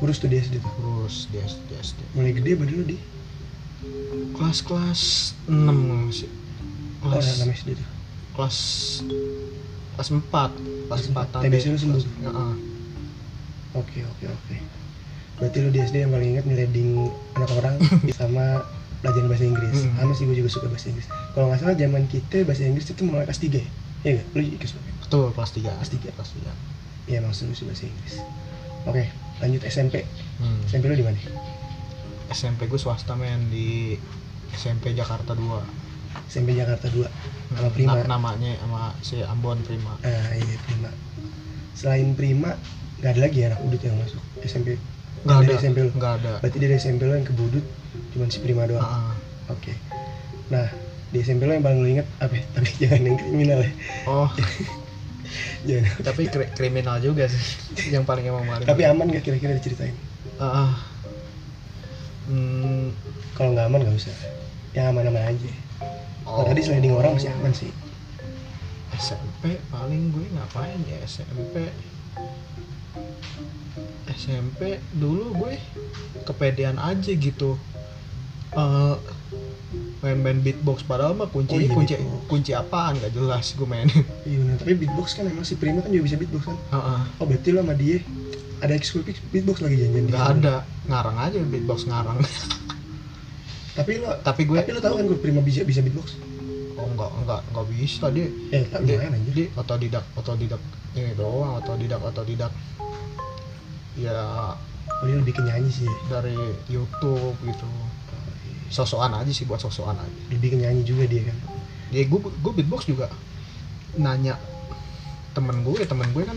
kurus 0.00 0.16
tuh 0.16 0.32
di 0.32 0.40
SD 0.40 0.64
tuh? 0.64 0.72
Kurus 0.80 1.28
di 1.28 1.36
SD, 1.44 1.68
SD. 1.76 2.00
mulai 2.16 2.32
gede 2.32 2.50
badan 2.56 2.74
lo 2.74 2.84
di? 2.88 2.98
Kelas-kelas 4.32 5.02
6 5.44 6.16
sih 6.24 6.30
kelas 7.00 7.24
ya, 7.40 7.44
6 7.48 7.58
SD 7.58 7.68
tuh 7.76 7.88
kelas 8.36 8.56
kelas 9.96 10.08
4 10.08 10.88
kelas 10.88 11.02
4 11.12 11.44
TBC 11.44 11.64
lu 11.68 11.78
sembuh? 11.78 12.02
Oke 13.70 14.02
oke 14.02 14.24
oke. 14.26 14.56
Berarti 15.38 15.56
lu 15.62 15.70
di 15.70 15.78
SD 15.78 15.96
yang 16.02 16.10
paling 16.10 16.30
ingat 16.34 16.44
ngeleding 16.44 17.06
anak 17.38 17.50
orang 17.54 17.74
sama 18.18 18.66
pelajaran 19.00 19.28
bahasa 19.30 19.44
Inggris. 19.46 19.78
Hmm. 19.86 19.94
Sama 19.96 20.12
sih 20.12 20.24
gue 20.26 20.36
juga 20.36 20.50
suka 20.50 20.66
bahasa 20.66 20.90
Inggris. 20.90 21.06
Kalau 21.32 21.46
nggak 21.48 21.60
salah 21.62 21.76
zaman 21.78 22.02
kita 22.10 22.42
bahasa 22.44 22.62
Inggris 22.66 22.86
itu 22.90 23.02
mulai 23.06 23.24
kelas 23.24 23.40
3 23.40 23.54
ya? 23.54 23.66
Iya? 24.02 24.22
Lu 24.34 24.40
ikut 24.42 24.68
betul 25.00 25.24
kelas 25.32 25.50
3 25.54 25.70
Kelas 25.70 25.90
tiga. 25.90 26.10
kelas 26.12 26.30
3 26.34 27.10
Iya 27.10 27.16
emang 27.22 27.32
seru 27.32 27.54
sih 27.54 27.64
bahasa 27.64 27.84
Inggris. 27.86 28.14
Oke 28.84 29.04
lanjut 29.40 29.62
SMP. 29.64 30.04
hmm. 30.42 30.68
SMP 30.68 30.84
lu 30.90 30.96
di 30.98 31.06
mana? 31.06 31.16
SMP 32.30 32.66
gue 32.66 32.78
swasta 32.78 33.14
men 33.14 33.48
di 33.48 33.94
SMP 34.52 34.92
Jakarta 34.92 35.32
2 35.32 35.79
SMP 36.26 36.52
Jakarta 36.52 36.86
2 36.86 37.06
Sama 37.50 37.58
Hmm, 37.60 37.72
Prima. 37.72 37.92
na- 37.96 38.08
namanya 38.08 38.50
sama 38.56 38.80
si 39.00 39.18
Ambon 39.20 39.58
Prima 39.60 39.98
Ah 40.00 40.30
iya 40.32 40.54
Prima. 40.60 40.90
Selain 41.72 42.08
Prima 42.12 42.54
nggak 42.96 43.10
ada 43.10 43.20
lagi 43.20 43.38
ya 43.38 43.46
anak 43.48 43.60
udut 43.60 43.80
yang 43.80 43.96
masuk 43.96 44.20
SMP. 44.40 44.76
nggak 45.20 45.38
ada 45.38 45.52
SMP 45.56 45.78
lu. 45.80 45.90
nggak 45.90 46.12
ada 46.16 46.32
Berarti 46.38 46.58
dari 46.58 46.74
SMP 46.76 47.00
lu 47.02 47.12
yang 47.12 47.24
ke 47.24 47.32
Budut 47.32 47.64
cuma 48.10 48.26
si 48.26 48.38
Prima 48.38 48.64
doang. 48.64 48.80
Ah, 48.80 49.14
Oke. 49.48 49.74
Nah, 50.48 50.66
di 51.08 51.18
SMP 51.18 51.42
lo 51.42 51.52
yang 51.52 51.60
paling 51.60 51.78
lo 51.78 51.88
inget 51.88 52.06
apa? 52.16 52.30
ya? 52.32 52.42
Tapi 52.54 52.68
jangan 52.76 53.00
yang 53.02 53.16
kriminal 53.16 53.60
ya. 53.60 53.72
oh 54.04 54.30
Jangan. 55.60 55.92
tapi 56.02 56.22
kri- 56.24 56.50
kriminal 56.50 56.98
juga 56.98 57.26
sih 57.26 57.38
yang 57.94 58.02
paling 58.02 58.24
emang 58.24 58.42
paling 58.42 58.64
Tapi 58.64 58.82
aman 58.82 59.06
gak 59.08 59.22
kira-kira 59.22 59.52
diceritain? 59.52 59.94
Ah, 60.36 60.74
hmm, 62.26 62.90
Kalau 63.32 63.50
nggak 63.52 63.66
aman 63.66 63.78
nggak 63.80 63.96
usah. 63.96 64.14
Yang 64.70 64.86
aman-aman 64.88 65.22
aja. 65.26 65.50
Kalau 66.20 66.44
tadi 66.44 66.60
sliding 66.60 66.92
orang 66.92 67.16
masih 67.16 67.30
aman 67.34 67.52
sih. 67.52 67.72
SMP 68.94 69.56
paling 69.72 70.12
gue 70.12 70.28
ngapain 70.30 70.76
ya 70.84 71.00
SMP 71.02 71.72
SMP 74.10 74.76
dulu 74.92 75.32
gue 75.36 75.54
kepedean 76.24 76.76
aja 76.76 77.10
gitu 77.10 77.56
Eh, 78.50 78.96
main-main 80.02 80.42
beatbox 80.42 80.82
padahal 80.82 81.14
mah 81.14 81.30
kunci 81.30 81.54
Oh 81.54 81.62
iya, 81.62 81.70
kunci 81.70 81.94
beatbox. 81.94 82.22
kunci 82.26 82.50
apaan 82.50 82.98
gak 82.98 83.14
jelas 83.14 83.54
gue 83.54 83.62
main 83.62 83.86
Iya 84.26 84.36
bener. 84.42 84.56
Tapi 84.58 84.74
beatbox 84.74 85.14
kan 85.14 85.24
emang 85.24 85.46
si 85.46 85.54
Prima 85.54 85.78
kan 85.80 85.94
juga 85.94 86.10
bisa 86.10 86.18
beatbox 86.18 86.50
kan. 86.50 86.58
Heeh. 86.58 87.00
Oh 87.22 87.24
berarti 87.24 87.48
lo 87.54 87.62
sama 87.62 87.78
dia 87.78 88.02
ada 88.60 88.72
ekskul 88.74 89.00
beatbox 89.06 89.64
lagi 89.64 89.80
janjian 89.80 90.04
nggak 90.10 90.26
ada 90.36 90.54
ngarang 90.84 91.16
aja 91.16 91.38
beatbox 91.40 91.88
ngarang 91.88 92.18
Tapi 93.80 93.92
lo 93.96 94.12
tapi 94.20 94.42
gue 94.44 94.56
tapi 94.56 94.70
lo 94.70 94.80
tahu 94.80 94.94
kan 94.94 95.04
gue 95.06 95.18
Prima 95.18 95.40
bisa 95.40 95.60
bisa 95.62 95.80
beatbox? 95.80 96.20
oh 96.72 96.86
enggak 96.86 97.10
enggak 97.14 97.40
enggak 97.46 97.66
bisa 97.70 98.06
dia 98.08 98.26
Ya 98.50 98.60
tak 98.66 98.80
dia, 98.82 98.96
lumayan 98.96 99.12
aja. 99.14 99.30
dia 99.30 99.46
otodidak 99.54 100.04
otodidak 100.14 100.60
ini 100.92 101.12
doang 101.14 101.56
otodidak 101.56 102.00
otodidak 102.00 102.52
ya 103.94 104.20
Oh, 104.92 105.04
dia 105.04 105.16
lebih 105.16 105.32
ke 105.32 105.40
nyanyi 105.40 105.70
sih. 105.70 105.88
dari 106.06 106.36
YouTube 106.66 107.36
gitu 107.40 107.68
sosokan 108.68 109.16
aja 109.16 109.28
sih 109.28 109.44
buat 109.44 109.56
sosokan 109.58 109.96
aja 109.96 110.12
Lebih 110.28 110.48
ke 110.50 110.58
nyanyi 110.58 110.82
juga 110.82 111.04
dia 111.04 111.24
kan. 111.24 111.36
ya 111.88 112.02
gue 112.02 112.20
gue 112.20 112.52
beatbox 112.54 112.84
juga 112.84 113.08
nanya 113.92 114.36
temen 115.30 115.60
gue 115.60 115.80
temen 115.82 116.04
gue 116.06 116.22
kan 116.22 116.36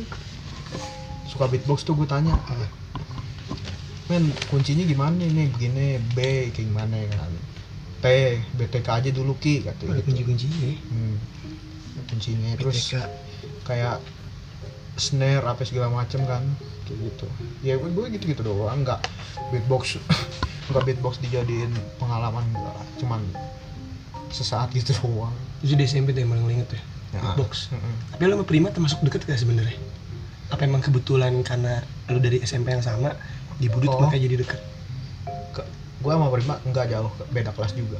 suka 1.25 1.45
beatbox 1.45 1.83
tuh 1.83 1.93
gue 1.93 2.05
tanya 2.05 2.33
Ah, 2.45 2.67
men 4.11 4.23
kuncinya 4.51 4.83
gimana 4.83 5.23
nih 5.23 5.47
begini 5.53 5.99
B 6.11 6.49
kayak 6.51 6.67
gimana 6.67 6.95
kan 7.11 7.31
T 8.03 8.05
BTK 8.59 8.87
aja 8.87 9.09
dulu 9.15 9.39
ki 9.39 9.63
kata 9.63 9.87
ada 9.87 10.03
gitu 10.03 10.11
kunci-kuncinya. 10.11 10.71
hmm. 10.91 11.15
kuncinya 12.11 12.49
terus 12.59 12.91
BTK. 12.91 12.99
kayak 13.63 13.97
snare 14.99 15.45
apa 15.47 15.63
segala 15.63 15.87
macem 15.89 16.19
kan 16.27 16.43
kayak 16.83 16.99
gitu 16.99 17.27
ya 17.63 17.79
gue, 17.79 17.89
gue 17.89 18.05
gitu 18.19 18.35
gitu 18.35 18.41
doang 18.43 18.83
nggak 18.83 18.99
beatbox 19.55 19.97
nggak 20.69 20.83
beatbox 20.83 21.23
dijadiin 21.23 21.71
pengalaman 21.95 22.43
enggak 22.51 22.83
cuman 22.99 23.23
sesaat 24.33 24.73
gitu 24.73 24.91
doang 25.05 25.33
Itu 25.63 25.79
di 25.79 25.87
SMP 25.87 26.11
tuh 26.11 26.27
yang 26.27 26.35
paling 26.35 26.59
inget 26.59 26.75
ya. 26.75 26.81
Beatbox. 27.23 27.71
Mm-mm. 27.71 27.95
Tapi 28.11 28.23
lo 28.27 28.35
sama 28.35 28.43
Prima 28.43 28.67
termasuk 28.67 28.99
deket 28.99 29.23
gak 29.23 29.39
sebenarnya? 29.39 29.79
Apa 30.51 30.67
emang 30.67 30.83
kebetulan 30.83 31.31
karena 31.39 31.79
lo 32.11 32.19
dari 32.19 32.43
SMP 32.43 32.75
yang 32.75 32.83
sama 32.83 33.15
di 33.55 33.67
Budut 33.67 33.89
Oh. 33.89 33.99
makanya 34.01 34.23
jadi 34.23 34.35
deket? 34.39 34.59
Ke- 35.51 35.69
gue 35.99 36.11
sama 36.11 36.27
Prima 36.29 36.55
nggak 36.61 36.85
jauh 36.87 37.11
beda 37.29 37.51
kelas 37.51 37.73
juga 37.73 37.99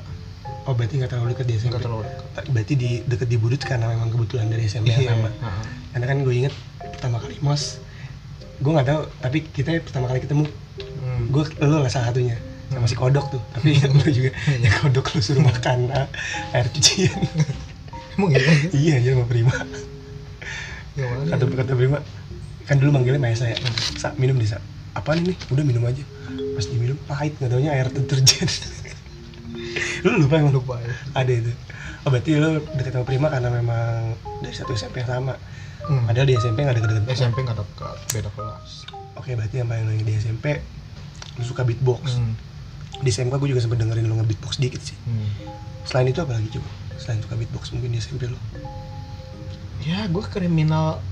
Oh 0.64 0.72
berarti 0.72 0.96
nggak 0.96 1.10
terlalu 1.10 1.28
deket 1.34 1.46
di 1.46 1.54
SMP? 1.54 1.70
nggak 1.70 1.84
terlalu 1.84 2.04
dekat 2.06 2.44
Berarti 2.50 2.74
di 2.74 2.90
deket 3.02 3.28
di 3.28 3.38
Budut 3.38 3.60
karena 3.60 3.86
memang 3.86 4.08
kebetulan 4.08 4.48
dari 4.48 4.64
SMP 4.64 4.92
yang 4.92 5.08
sama. 5.10 5.28
Heeh. 5.30 5.66
Karena 5.92 6.06
kan 6.06 6.18
gue 6.20 6.34
inget 6.34 6.54
pertama 6.80 7.18
kali 7.18 7.36
mos, 7.40 7.84
gue 8.58 8.72
nggak 8.72 8.88
tahu. 8.88 9.02
Tapi 9.20 9.38
kita 9.46 9.70
pertama 9.82 10.08
kali 10.08 10.20
ketemu, 10.20 10.48
Hmm. 11.04 11.28
gue 11.30 11.44
lo 11.62 11.78
lah 11.78 11.88
salah 11.88 12.10
satunya 12.10 12.40
sama 12.70 12.88
si 12.88 12.96
kodok 12.96 13.28
tuh. 13.30 13.44
Tapi 13.52 13.76
lo 13.78 14.08
juga 14.10 14.32
ya 14.56 14.72
kodok 14.80 15.06
lo 15.10 15.20
suruh 15.20 15.44
makan 15.44 15.92
ah, 15.92 16.08
air 16.54 16.68
cucian. 16.70 17.12
emang 18.16 18.32
iya 18.32 18.50
iya 18.72 18.94
aja 18.98 19.10
sama 19.14 19.26
Prima. 19.26 19.54
yang 20.96 21.28
Kata 21.28 21.44
kata 21.46 21.74
Prima, 21.74 22.00
kan 22.64 22.76
dulu 22.78 22.90
manggilnya 22.94 23.20
Maesa 23.20 23.46
ya. 23.46 23.58
Sa, 23.96 24.14
minum 24.16 24.38
deh 24.38 24.48
sa. 24.48 24.62
Apaan 24.94 25.26
ini? 25.26 25.34
Udah 25.50 25.64
minum 25.66 25.84
aja. 25.86 26.02
Pas 26.54 26.66
diminum 26.70 26.98
pahit 27.10 27.34
nggak 27.42 27.50
taunya 27.50 27.72
air 27.74 27.90
deterjen. 27.90 28.50
lu 30.04 30.28
lupa 30.28 30.36
emang 30.38 30.54
lupa 30.54 30.76
ya 30.84 30.94
ada 31.16 31.32
itu. 31.32 31.52
Oh 32.04 32.12
berarti 32.12 32.36
lu 32.36 32.60
deket 32.76 32.92
sama 32.94 33.06
Prima 33.08 33.28
karena 33.32 33.50
memang 33.50 34.20
dari 34.44 34.56
satu 34.56 34.76
SMP 34.76 35.02
yang 35.02 35.10
sama. 35.10 35.34
hmm. 35.88 36.04
Padahal 36.12 36.28
di 36.28 36.36
SMP 36.36 36.68
nggak 36.68 36.78
deket-deket. 36.78 37.10
SMP 37.16 37.38
nggak 37.48 37.58
dekat 37.58 37.98
beda 38.12 38.30
kelas 38.36 38.72
Oke 39.16 39.40
berarti 39.40 39.56
yang 39.64 39.70
paling 39.72 39.88
inget 39.88 40.08
di 40.08 40.14
SMP 40.20 40.46
lu 41.40 41.44
suka 41.48 41.64
beatbox. 41.64 42.20
hmm. 42.20 42.34
Di 43.02 43.10
SMK 43.10 43.36
gue 43.40 43.50
juga 43.56 43.62
sempet 43.64 43.82
dengerin 43.82 44.06
lu 44.06 44.16
nge-beatbox 44.20 44.62
dikit 44.62 44.84
sih. 44.84 44.98
Hmm. 45.08 45.28
Selain 45.88 46.08
itu 46.08 46.20
apa 46.22 46.38
lagi 46.38 46.48
coba? 46.54 46.70
Selain 47.00 47.20
suka 47.24 47.36
beatbox 47.40 47.74
mungkin 47.74 47.96
di 47.96 48.00
SMP 48.04 48.30
lu. 48.30 48.38
ya 49.84 50.08
gue 50.08 50.24
kriminal 50.32 51.04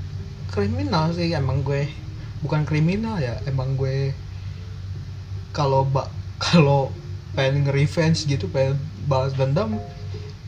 kriminal 0.47 1.11
sih 1.11 1.27
emang 1.35 1.59
gue 1.59 1.91
bukan 2.41 2.65
kriminal 2.65 3.17
ya 3.17 3.37
emang 3.45 3.73
gue 3.73 4.13
kalau 5.51 5.85
bak 5.85 6.09
kalau 6.45 6.89
pengen 7.31 7.63
nge-revenge 7.63 8.25
gitu 8.25 8.49
pengen 8.49 8.75
balas 9.05 9.31
dendam 9.33 9.79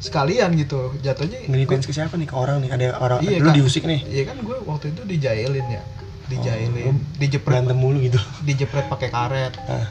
sekalian 0.03 0.51
gitu 0.59 0.91
jatuhnya 0.99 1.47
Nge-defense 1.47 1.87
ke 1.87 1.93
siapa 1.95 2.19
nih? 2.19 2.27
Ke 2.27 2.35
orang 2.35 2.59
nih? 2.59 2.69
Ada 2.75 2.87
orang, 2.99 3.23
Iya, 3.23 3.39
lu 3.39 3.47
Kak. 3.47 3.55
diusik 3.55 3.87
nih? 3.87 4.03
Iya 4.03 4.23
kan 4.27 4.37
gue 4.43 4.57
waktu 4.67 4.91
itu 4.91 5.01
dijailin 5.07 5.67
ya 5.69 5.79
Oh, 5.79 6.27
dijailin 6.31 6.95
dijepret 7.15 7.51
Berantem 7.63 7.77
mulu 7.77 7.99
gitu. 8.01 8.19
dijepret 8.47 8.87
pakai 8.87 9.07
karet 9.07 9.53
Ah, 9.63 9.87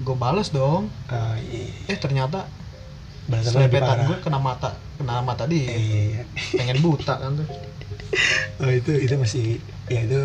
gue 0.00 0.16
bales 0.16 0.48
dong 0.48 0.88
ah, 1.08 1.36
iya. 1.36 1.68
eh 1.86 1.98
ternyata 2.00 2.48
Balasan 3.28 3.52
selepetan 3.52 4.08
gue 4.08 4.16
kena 4.20 4.40
mata 4.40 4.72
kena 4.96 5.20
mata 5.20 5.44
Eh, 5.44 5.52
dia 5.52 5.68
iya, 5.76 6.00
iya. 6.16 6.22
pengen 6.56 6.80
buta 6.80 7.14
kan 7.18 7.40
tuh 7.40 7.48
Oh 8.64 8.68
itu 8.68 8.92
itu 8.94 9.14
masih 9.16 9.60
ya 9.90 10.00
itu 10.06 10.20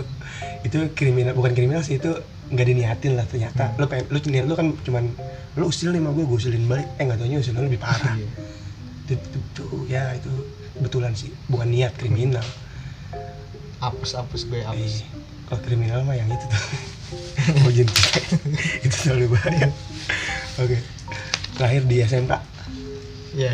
itu 0.62 0.78
kriminal 0.94 1.34
bukan 1.34 1.58
kriminal 1.58 1.82
sih 1.82 1.98
itu 1.98 2.14
nggak 2.54 2.66
diniatin 2.70 3.18
lah 3.18 3.26
ternyata. 3.26 3.74
Hmm. 3.74 3.82
lu 3.82 3.86
pengen 3.90 4.06
lu 4.14 4.18
niat 4.30 4.46
lu 4.46 4.54
kan 4.54 4.68
cuman 4.86 5.04
lu 5.58 5.66
usil 5.66 5.90
nih 5.90 6.02
sama 6.02 6.14
gue 6.14 6.24
gue 6.30 6.38
usilin 6.38 6.66
balik. 6.70 6.88
Eh 7.02 7.04
nggak 7.10 7.18
taunya 7.18 7.42
usil 7.42 7.54
lu 7.58 7.66
lebih 7.66 7.82
parah. 7.82 8.14
Iya. 8.14 8.30
itu, 9.06 9.14
itu, 9.22 9.38
itu, 9.38 9.64
ya 9.90 10.04
itu 10.14 10.30
kebetulan 10.78 11.18
sih. 11.18 11.34
Bukan 11.50 11.74
niat 11.74 11.98
kriminal. 11.98 12.46
Apes 13.82 14.14
apes 14.14 14.46
gue 14.46 14.62
apes. 14.62 15.02
Eh, 15.02 15.10
kalau 15.50 15.62
kriminal 15.66 16.06
mah 16.06 16.14
yang 16.14 16.30
itu 16.30 16.46
tuh. 16.46 16.64
Oh 17.46 17.70
jadi 17.70 17.86
itu 18.86 18.96
terlalu 19.06 19.38
bahaya. 19.38 19.70
Oke. 20.58 20.82
Terakhir 21.54 21.86
di 21.86 22.02
SMK 22.02 22.34
Iya. 23.38 23.54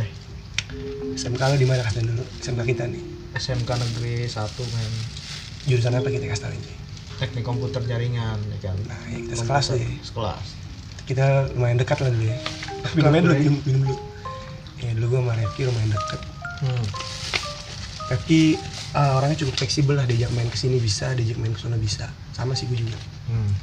SMK 1.20 1.42
lo 1.52 1.56
di 1.60 1.68
mana? 1.68 1.84
Kata 1.84 2.00
dulu. 2.00 2.24
SMK 2.40 2.62
kita 2.64 2.88
nih. 2.88 3.04
SMK 3.36 3.68
negeri 3.68 4.24
1 4.32 4.40
men 4.72 5.21
jurusan 5.70 5.94
apa 5.94 6.10
kita 6.10 6.26
kasih 6.26 6.44
tau 6.50 6.54
ini 6.54 6.82
teknik 7.22 7.46
komputer 7.46 7.86
jaringan 7.86 8.42
ya 8.50 8.58
kan? 8.66 8.78
Nah 8.90 9.02
ya 9.14 9.18
kita 9.22 9.36
sekelas 9.46 9.66
deh 9.78 9.94
sekelas. 10.02 10.46
Kita 11.06 11.26
lumayan 11.54 11.78
dekat 11.78 12.02
lah 12.02 12.10
dulu 12.10 12.26
ya. 12.26 12.38
Minum 12.98 13.14
dulu 13.14 13.34
minum, 13.38 13.58
minum 13.62 13.82
dulu. 13.86 13.96
Ya 14.82 14.92
dulu 14.98 15.06
gue 15.14 15.20
sama 15.22 15.34
Refki 15.38 15.62
lumayan 15.70 15.90
deket 15.94 16.22
hmm. 16.66 16.86
Refki 18.10 18.42
eh, 18.98 19.12
orangnya 19.14 19.38
cukup 19.46 19.54
fleksibel 19.62 19.94
lah 19.94 20.10
diajak 20.10 20.34
main 20.34 20.50
ke 20.50 20.58
sini 20.58 20.82
bisa 20.82 21.14
diajak 21.14 21.38
main 21.38 21.54
ke 21.54 21.62
sana 21.62 21.78
bisa. 21.78 22.10
Sama 22.34 22.58
sih 22.58 22.66
gue 22.66 22.82
juga. 22.82 22.98
Hmm. 23.30 23.54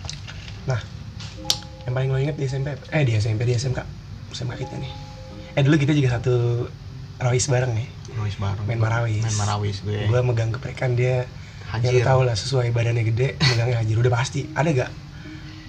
nah 0.64 0.80
yang 1.88 1.96
paling 1.96 2.12
lo 2.12 2.20
inget 2.20 2.36
di 2.36 2.44
SMP 2.44 2.76
eh 2.92 3.02
di 3.02 3.16
SMP 3.16 3.42
di 3.42 3.58
SMK 3.58 3.80
SMK 4.30 4.54
kita 4.54 4.78
nih. 4.78 4.92
Eh 5.58 5.62
dulu 5.66 5.74
kita 5.82 5.98
juga 5.98 6.20
satu 6.20 6.68
rawis 7.18 7.50
bareng 7.50 7.74
nih 7.74 7.88
Noise 8.14 8.38
bareng. 8.38 8.66
Main 8.70 8.78
marawis. 8.78 9.22
main 9.26 9.38
marawis 9.38 9.76
gue. 9.82 10.06
Gue 10.06 10.20
megang 10.22 10.54
keprekan 10.54 10.94
dia 10.94 11.26
ya 11.68 11.90
Hajir. 11.92 12.02
tau 12.02 12.20
lah 12.24 12.32
sesuai 12.32 12.72
badannya 12.72 13.04
gede 13.04 13.36
megangnya 13.38 13.76
hajir 13.78 13.96
udah 13.96 14.12
pasti. 14.12 14.48
Ada 14.50 14.68
gak 14.72 14.90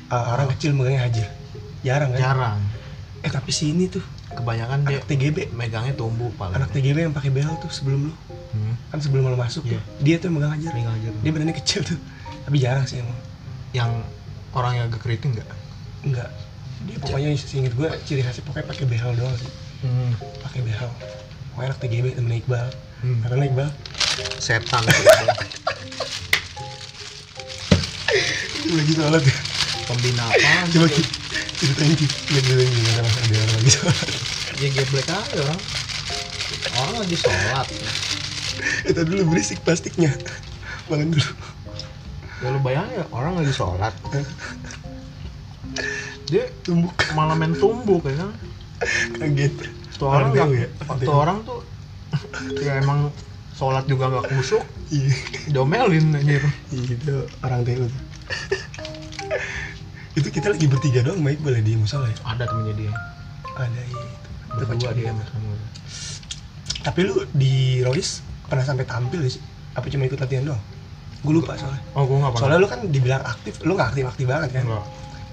uh, 0.09 0.25
orang 0.33 0.47
kecil 0.55 0.71
megangnya 0.71 1.03
hajir 1.05 1.27
jarang 1.79 2.11
kan? 2.11 2.19
Jarang. 2.19 2.59
Eh 3.19 3.31
tapi 3.31 3.51
si 3.51 3.71
ini 3.71 3.87
tuh. 3.87 4.03
Kebanyakan 4.29 4.85
dia 4.85 5.01
anak 5.01 5.09
TGB 5.09 5.37
megangnya 5.51 5.93
tumbuh 5.93 6.29
paling. 6.37 6.53
Anak 6.53 6.69
TGB 6.69 7.01
yang 7.01 7.13
pakai 7.13 7.33
behel 7.33 7.51
tuh 7.57 7.67
sebelum 7.69 8.09
lu. 8.09 8.13
Hmm. 8.49 8.73
kan 8.89 8.97
sebelum 8.97 9.29
lu 9.29 9.37
masuk 9.37 9.61
Iya. 9.63 9.77
tuh 9.77 9.81
dia 10.01 10.15
tuh 10.17 10.29
megang 10.29 10.49
hajir 10.49 10.73
Megang 10.73 10.93
hajir. 10.97 11.13
dia 11.19 11.31
badannya 11.31 11.55
kecil 11.57 11.81
tuh. 11.83 11.99
Tapi 12.45 12.57
jarang 12.57 12.85
sih 12.85 13.01
emang. 13.01 13.17
Yang 13.73 13.91
orang 14.53 14.71
yang 14.73 14.85
agak 14.87 15.01
keriting 15.01 15.33
nggak? 15.33 15.49
Enggak 16.01 16.29
dia 16.79 16.95
pokoknya 16.95 17.35
seinget 17.35 17.75
gue 17.75 17.89
ciri 18.07 18.23
khasnya 18.23 18.47
pokoknya 18.47 18.67
pakai 18.71 18.85
behel 18.87 19.11
doang 19.19 19.35
sih. 19.35 19.51
Hmm. 19.83 20.13
pakai 20.39 20.61
behel. 20.63 20.89
Pokoknya 21.51 21.67
anak 21.69 21.79
TGB 21.81 22.05
temen 22.15 22.33
Iqbal. 22.37 22.67
Hmm. 22.99 23.19
karena 23.23 23.43
Iqbal 23.45 23.69
setan 24.39 24.83
lagi 28.69 28.93
sholat 28.93 29.23
ya. 29.25 29.35
Pembina 29.89 30.23
apaan 30.29 30.65
coba 30.69 30.87
ki- 30.93 31.11
ceritain 31.57 31.93
ki 31.97 32.05
lihat 32.29 32.43
dulu 32.45 32.61
yang 32.61 32.73
gimana 32.77 32.99
masa 33.01 33.19
dia 33.25 33.39
orang 33.41 33.55
lagi 33.57 33.71
sholat 33.73 34.07
ya 34.59 34.67
geblek 34.75 35.07
aja 35.09 35.39
orang 35.41 35.59
orang 36.79 36.95
lagi 37.01 37.17
sholat. 37.17 37.67
Itu 38.85 38.99
dulu 39.07 39.21
berisik 39.33 39.59
plastiknya. 39.63 40.11
Bangun 40.91 41.15
dulu. 41.15 41.31
Ya 42.39 42.47
lu 42.55 42.59
bayangin 42.63 43.03
ya, 43.03 43.05
orang 43.11 43.33
lagi 43.39 43.53
sholat. 43.55 43.93
Dia 46.29 46.45
tumbuk. 46.63 46.93
malah 47.17 47.35
main 47.35 47.55
tumbuk 47.55 48.03
ya 48.05 48.15
kan? 48.19 48.31
Kaget. 49.17 49.53
Tuh 49.99 50.07
orang 50.07 50.31
tahu 50.31 50.51
ya? 50.55 50.67
tuh 51.03 51.15
orang 51.15 51.37
tuh 51.43 51.59
ya 52.63 52.79
emang 52.79 53.11
sholat 53.59 53.83
juga 53.91 54.07
nggak 54.07 54.25
kusuk 54.31 54.63
iya. 54.87 55.11
domelin 55.51 56.15
anjir. 56.15 56.39
Iya, 56.71 56.95
itu 56.95 57.15
orang 57.43 57.67
TU 57.67 57.83
tuh 57.91 58.03
itu 60.15 60.27
kita 60.31 60.47
lagi 60.51 60.65
bertiga 60.67 60.99
doang 61.03 61.19
baik 61.21 61.43
boleh 61.43 61.59
di 61.59 61.75
musola 61.75 62.07
ya? 62.07 62.15
Ada 62.23 62.43
temennya 62.47 62.75
dia. 62.75 62.93
Ada 63.59 63.81
itu 63.83 64.07
itu 64.49 64.63
berdua 64.65 64.91
dia 64.95 65.11
sama 65.11 65.53
tapi 66.79 67.03
lu 67.03 67.27
di 67.35 67.83
Royce 67.83 68.23
pernah 68.47 68.63
sampai 68.63 68.87
tampil 68.87 69.27
sih? 69.27 69.43
Apa 69.75 69.91
cuma 69.91 70.07
ikut 70.07 70.15
latihan 70.15 70.47
doang? 70.47 70.63
Gue 71.19 71.43
lupa 71.43 71.59
soalnya. 71.59 71.83
Oh 71.91 72.07
gua 72.07 72.17
nggak 72.23 72.31
pernah. 72.31 72.41
Soalnya 72.47 72.59
lu 72.63 72.67
kan 72.71 72.79
dibilang 72.87 73.23
aktif 73.27 73.53
lu 73.67 73.75
nggak 73.75 73.89
aktif 73.91 74.03
aktif 74.07 74.25
banget 74.25 74.49
kan? 74.55 74.63
Enggak 74.63 74.85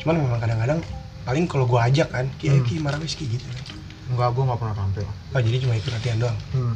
cuman 0.03 0.15
memang 0.23 0.39
kadang-kadang 0.39 0.79
paling 1.27 1.45
kalau 1.51 1.67
gua 1.67 1.91
ajak 1.91 2.11
kan 2.15 2.27
ki 2.39 2.47
Hmm. 2.51 2.63
ki 2.67 2.75
marawis 2.83 3.15
ki 3.15 3.27
gitu. 3.31 3.47
Kan 3.47 3.79
enggak 4.11 4.29
gua 4.35 4.43
nggak 4.51 4.59
pernah 4.59 4.75
tampil. 4.75 5.07
Oh 5.07 5.41
jadi 5.41 5.57
cuma 5.63 5.73
ikut 5.79 5.93
latihan 5.95 6.19
doang? 6.19 6.39
Hmm. 6.51 6.75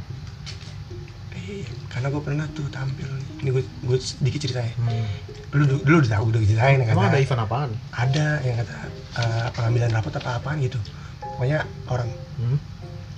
Karena 1.91 2.07
gue 2.13 2.23
pernah 2.23 2.47
tuh 2.55 2.67
tampil. 2.71 3.09
Ini 3.43 3.51
gue 3.51 3.63
gue 3.63 3.99
sedikit 3.99 4.47
ceritanya 4.47 4.73
Hmm. 4.79 5.07
lu 5.51 5.67
dulu 5.67 5.81
dulu 5.83 5.97
udah 6.07 6.11
tahu 6.15 6.25
udah 6.31 6.41
ceritain 6.47 6.79
kata 6.87 7.01
ada 7.01 7.19
event 7.19 7.43
apaan? 7.43 7.71
Ada 7.91 8.27
yang 8.47 8.57
kata 8.63 8.75
eh, 9.21 9.47
pengambilan 9.55 9.91
rapat 9.91 10.13
apa 10.23 10.31
apaan 10.39 10.59
gitu. 10.63 10.79
Pokoknya 11.21 11.67
orang. 11.91 12.11
Hmm? 12.41 12.59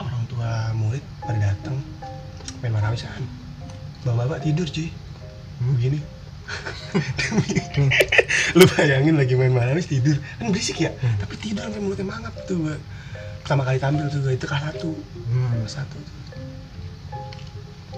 orang 0.03 0.23
tua 0.27 0.51
murid 0.75 1.05
pada 1.23 1.39
datang 1.39 1.79
main 2.59 2.75
marawisan 2.75 3.23
bapak-bapak 4.03 4.43
tidur 4.43 4.67
cuy. 4.67 4.89
Hmm. 5.63 5.73
begini. 5.79 6.01
Lu 8.59 8.65
bayangin 8.75 9.15
lagi 9.15 9.35
main 9.39 9.55
marawis 9.55 9.87
tidur. 9.87 10.19
Kan 10.41 10.51
berisik 10.51 10.83
ya? 10.83 10.91
Hmm. 10.91 11.17
tapi 11.23 11.39
tidur 11.39 11.71
sampai 11.71 11.81
mulutnya 11.81 12.07
mangap 12.09 12.35
tuh 12.49 12.67
gua. 12.67 12.77
Pertama 13.47 13.63
kali 13.63 13.79
tampil 13.79 14.11
tuh 14.11 14.21
gua 14.27 14.33
itu 14.35 14.47
kelas 14.49 14.63
satu. 14.73 14.91
Hmm. 15.31 15.63
kelas 15.63 15.75
satu 15.79 15.99
tuh 16.01 16.22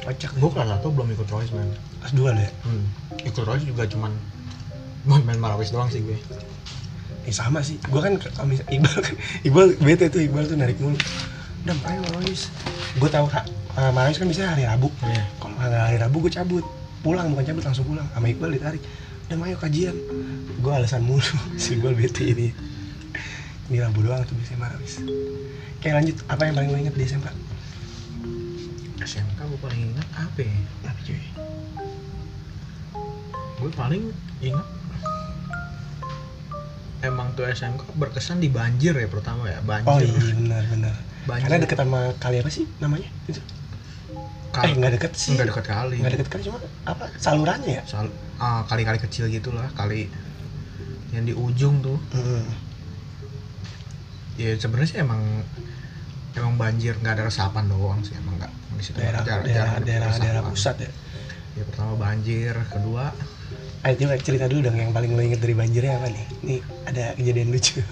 kocak 0.02 0.30
gua 0.38 0.42
tuh 0.42 0.50
kelas 0.58 0.68
satu 0.74 0.86
belum 0.90 1.08
ikut 1.14 1.28
Royce 1.30 1.52
man 1.54 1.68
kelas 2.02 2.12
dua 2.18 2.30
lah 2.34 2.42
ya 2.42 2.52
hmm. 2.66 2.84
ikut 3.30 3.44
Royce 3.46 3.66
juga 3.68 3.86
cuman 3.86 4.10
main 5.08 5.22
main 5.22 5.38
marawis 5.38 5.70
doang 5.70 5.86
sih 5.92 6.02
gue 6.02 6.18
Eh 7.24 7.32
sama 7.32 7.64
sih, 7.64 7.80
gua 7.88 8.04
kan 8.04 8.20
kalau 8.20 8.48
misal 8.52 8.68
Iqbal 8.68 9.00
kan, 9.00 9.14
Iqbal 9.48 9.66
bete 9.80 10.12
tuh 10.12 10.20
Iqbal 10.20 10.44
tuh 10.44 10.56
narik 10.60 10.76
mulu. 10.76 10.96
Udah 11.64 11.76
ayo 11.88 12.00
Marawis. 12.04 12.52
Gua 13.00 13.08
tahu 13.08 13.26
kak, 13.32 13.48
uh, 13.80 13.90
Marawis 13.96 14.20
kan 14.20 14.28
biasanya 14.28 14.50
hari 14.52 14.64
Rabu. 14.68 14.92
Iya. 15.00 15.24
Kalau 15.40 15.56
hari 15.56 15.96
Rabu 15.96 16.16
gua 16.20 16.32
cabut, 16.32 16.64
pulang 17.00 17.32
bukan 17.32 17.44
cabut 17.48 17.64
langsung 17.64 17.88
pulang. 17.88 18.04
Sama 18.12 18.28
Iqbal 18.28 18.52
ditarik. 18.52 18.82
Udah 19.32 19.40
ayo 19.40 19.56
kajian. 19.56 19.96
Gua 20.60 20.76
alasan 20.76 21.00
mulu, 21.08 21.24
si 21.62 21.80
Iqbal 21.80 21.96
bete 21.96 22.28
ini. 22.28 22.52
Ini 23.72 23.88
Rabu 23.88 24.04
doang 24.04 24.20
tuh 24.28 24.36
biasanya 24.36 24.60
Marawis. 24.68 25.00
Oke 25.80 25.88
lanjut, 25.88 26.16
apa 26.28 26.42
yang 26.44 26.54
paling 26.60 26.70
lo 26.72 26.76
inget 26.76 26.96
di 26.96 27.08
SMK? 29.04 29.30
SMK 29.30 29.40
gue 29.44 29.60
paling 29.60 29.80
ingat 29.86 30.08
apa 30.14 30.38
ya? 30.40 30.56
Apa 30.82 31.00
cuy? 31.00 31.20
gue 33.54 33.70
paling 33.72 34.02
ingat 34.40 34.66
emang 37.00 37.32
tuh 37.32 37.44
SMK 37.46 37.80
berkesan 37.94 38.36
di 38.36 38.48
banjir 38.48 38.92
ya 38.92 39.06
pertama 39.06 39.46
ya 39.46 39.60
banjir 39.60 39.88
Oh 39.88 40.00
iya 40.00 40.34
benar 40.34 40.62
benar. 40.66 40.96
Banjir. 41.24 41.44
Karena 41.46 41.56
deket 41.62 41.78
sama 41.78 42.00
kali 42.18 42.36
apa 42.38 42.50
sih 42.50 42.64
namanya? 42.76 43.08
Itu. 43.24 43.40
Kal- 44.50 44.64
Eh 44.64 44.74
nggak 44.74 44.92
deket 44.94 45.12
sih. 45.14 45.32
nggak 45.32 45.48
dekat 45.48 45.66
kali 45.66 45.96
Nggak 45.98 46.12
deket 46.14 46.28
kali 46.28 46.42
cuma 46.44 46.58
apa 46.84 47.04
salurannya 47.16 47.72
ya? 47.74 47.82
Sal 47.84 48.08
ah, 48.36 48.64
kali-kali 48.64 48.98
kecil 48.98 49.28
gitulah 49.28 49.68
kali 49.70 50.08
yang 51.10 51.22
di 51.22 51.32
ujung 51.32 51.78
tuh 51.80 51.96
Hmm. 52.10 52.42
ya 54.34 54.50
sebenarnya 54.54 54.88
sih 54.88 54.98
emang 54.98 55.22
emang 56.34 56.54
banjir 56.54 56.96
nggak 56.96 57.14
ada 57.14 57.24
resapan 57.24 57.64
doang 57.64 58.02
sih 58.02 58.12
emang 58.14 58.34
nggak 58.36 58.52
situ 58.84 58.98
daerah 59.00 59.24
daerah 59.24 59.80
daerah, 59.80 60.08
resapan. 60.12 60.22
daerah 60.22 60.42
pusat 60.44 60.76
ya. 60.84 60.90
ya 61.56 61.62
pertama 61.64 61.92
banjir 61.96 62.54
kedua 62.68 63.10
Ayo 63.84 64.00
coba 64.00 64.16
cerita 64.16 64.48
dulu 64.48 64.64
dong 64.64 64.80
yang 64.80 64.96
paling 64.96 65.12
lo 65.12 65.20
inget 65.20 65.44
dari 65.44 65.52
banjirnya 65.52 66.00
apa 66.00 66.08
nih? 66.08 66.24
Nih 66.40 66.60
ada 66.88 67.12
kejadian 67.20 67.52
lucu. 67.52 67.84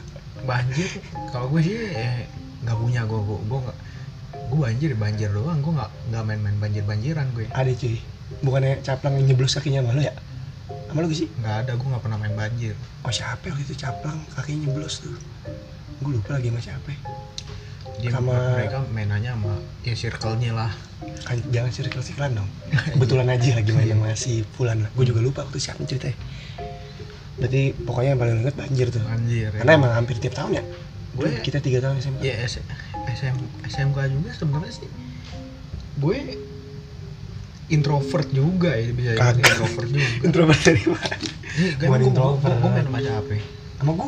banjir 0.49 0.89
kalau 1.29 1.53
gue 1.53 1.61
sih 1.61 1.77
eh, 1.93 2.25
nggak 2.65 2.77
punya 2.81 3.05
gue 3.05 3.21
gue 3.21 3.39
gue 3.45 3.59
nggak 3.61 3.79
gue 4.49 4.59
banjir 4.59 4.91
banjir 4.97 5.29
doang 5.31 5.61
gue 5.61 5.69
nggak 5.69 5.91
nggak 6.11 6.23
main-main 6.25 6.57
banjir 6.57 6.83
banjiran 6.89 7.29
gue 7.37 7.45
Ada 7.53 7.71
cuy. 7.77 8.01
Bukannya 8.41 8.81
caplang 8.81 9.21
yang 9.21 9.27
nyeblus 9.29 9.53
kakinya 9.61 9.85
sama 9.85 9.93
lo 9.93 10.01
ya? 10.01 10.15
Sama 10.89 10.99
lo 11.05 11.07
gak 11.13 11.21
sih? 11.21 11.29
nggak 11.45 11.57
ada 11.61 11.73
gue 11.77 11.89
nggak 11.93 12.03
pernah 12.03 12.19
main 12.19 12.35
banjir 12.35 12.75
Oh 13.05 13.13
siapa 13.13 13.45
waktu 13.53 13.63
itu 13.69 13.77
caplang 13.77 14.17
kakinya 14.33 14.73
nyeblos 14.73 15.05
tuh? 15.05 15.13
Gue 16.01 16.17
lupa 16.17 16.41
lagi 16.41 16.49
sama 16.49 16.61
siapa. 16.65 16.89
Ya. 17.95 18.01
dia 18.01 18.11
Sama- 18.13 18.55
mereka 18.55 18.79
mainannya 18.89 19.31
sama 19.31 19.55
ya 19.83 19.95
circle-nya 19.95 20.53
lah 20.53 20.73
Kan, 21.23 21.35
jangan 21.51 21.71
circle 21.71 21.99
siklan 21.99 22.31
dong. 22.33 22.47
Kebetulan 22.95 23.27
aja 23.27 23.55
lagi 23.55 23.71
main 23.71 23.91
sama 23.91 24.15
si 24.15 24.47
Fulan 24.49 24.87
lah. 24.87 24.91
Gue 24.93 25.03
juga 25.05 25.19
lupa 25.19 25.43
waktu 25.43 25.59
siapa 25.59 25.83
ceritanya. 25.83 26.15
Berarti 27.35 27.75
pokoknya 27.77 28.09
yang 28.09 28.21
paling 28.21 28.37
inget 28.39 28.55
banjir 28.55 28.87
tuh. 28.89 29.03
banjir 29.03 29.51
ya. 29.51 29.59
Karena 29.59 29.73
emang 29.77 29.93
hampir 29.93 30.19
tiap 30.19 30.35
tahun 30.37 30.59
ya. 30.59 30.65
Gue- 31.13 31.43
kita 31.43 31.59
tiga 31.59 31.79
tahun 31.81 31.99
SMP. 31.99 32.23
ya 32.23 32.39
S- 32.39 32.63
SM, 33.09 33.35
SMK 33.67 33.99
juga 34.09 34.31
sebenarnya 34.33 34.73
sih 34.73 34.87
gue 35.93 36.17
introvert 37.69 38.29
juga 38.29 38.71
ya 38.73 38.91
bisa 38.91 39.11
Kagak. 39.15 39.43
introvert 39.43 39.89
juga 39.89 40.07
Introvert 40.27 40.61
dari 40.63 40.83
mana? 40.87 41.15
Iya, 41.53 41.71
gue, 41.77 41.87
introvert. 42.01 42.43
gue, 42.47 42.63
gue 42.63 42.71
main 42.71 42.87
sama 42.87 42.99
siapa 43.01 43.33
ya? 43.33 43.43
sama 43.75 43.91
gue 43.93 44.07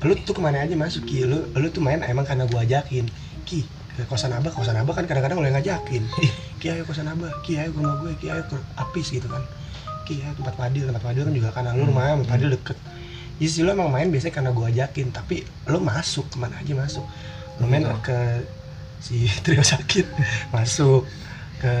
lu 0.00 0.16
tuh 0.16 0.32
ke 0.32 0.40
mana 0.40 0.64
aja 0.64 0.72
masuk 0.74 1.04
ki 1.04 1.28
lu 1.28 1.44
lu 1.52 1.68
tuh 1.68 1.80
main 1.80 2.00
emang 2.02 2.24
karena 2.24 2.44
gue 2.44 2.56
ajakin. 2.56 3.04
Ki 3.44 3.64
ke 3.96 4.06
kosan 4.06 4.32
abah 4.32 4.48
kosan 4.48 4.72
abah 4.74 4.94
kan 4.94 5.04
kadang-kadang 5.04 5.38
lo 5.38 5.44
yang 5.44 5.60
ngajakin. 5.60 6.02
Ki 6.56 6.66
ayo 6.70 6.82
kosan 6.84 7.04
abah. 7.04 7.28
Ki 7.44 7.60
ayo 7.60 7.68
ke 7.68 7.78
rumah 7.78 7.96
gue 8.00 8.12
ki 8.16 8.26
ayo 8.28 8.42
ke 8.48 8.56
apis 8.76 9.12
gitu 9.12 9.28
kan. 9.28 9.44
Ki 10.08 10.24
ayo 10.24 10.32
tempat 10.34 10.56
padil 10.56 10.88
tempat 10.88 11.04
padil 11.04 11.22
kan 11.24 11.34
juga 11.36 11.48
karena 11.52 11.70
lu 11.72 11.84
Hmm. 11.84 11.90
rumahnya 11.92 12.12
sama 12.16 12.24
padil 12.26 12.48
deket. 12.50 12.78
Jadi 13.36 13.48
sih 13.48 13.60
lu 13.60 13.72
emang 13.72 13.88
main 13.88 14.08
biasanya 14.08 14.34
karena 14.34 14.50
gue 14.52 14.66
ajakin. 14.68 15.06
Tapi 15.10 15.36
lu 15.68 15.78
masuk 15.80 16.26
ke 16.28 16.36
mana 16.36 16.56
aja 16.56 16.72
masuk. 16.72 17.04
Lu 17.60 17.64
main 17.64 17.84
Iya. 17.84 17.96
ke 18.00 18.18
si 19.00 19.28
trio 19.44 19.60
sakit 19.60 20.06
masuk. 20.48 21.04
Ke 21.60 21.72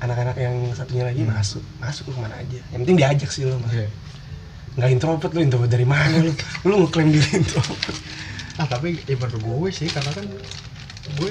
anak-anak 0.00 0.34
yang 0.34 0.56
satunya 0.72 1.04
lagi 1.04 1.22
Hmm. 1.22 1.32
masuk. 1.36 1.60
Masuk 1.76 2.08
lu 2.08 2.16
ke 2.16 2.22
mana 2.24 2.34
aja. 2.36 2.58
Yang 2.72 2.80
penting 2.82 2.96
diajak 2.96 3.28
sih 3.28 3.44
lu 3.44 3.56
mah 3.60 3.68
Iya. 3.68 3.88
Nggak 4.72 4.90
introvert 4.90 5.32
lu 5.36 5.40
introvert 5.44 5.70
dari 5.72 5.84
mana 5.84 6.16
lu? 6.24 6.32
Lu 6.64 6.86
ngeklaim 6.86 7.12
diri 7.12 7.30
introvert. 7.40 7.96
Ah 8.56 8.66
tapi 8.68 9.00
ya 9.04 9.16
menurut 9.16 9.40
gue 9.40 9.70
sih 9.72 9.88
karena 9.88 10.12
kan 10.12 10.24
gue 11.18 11.30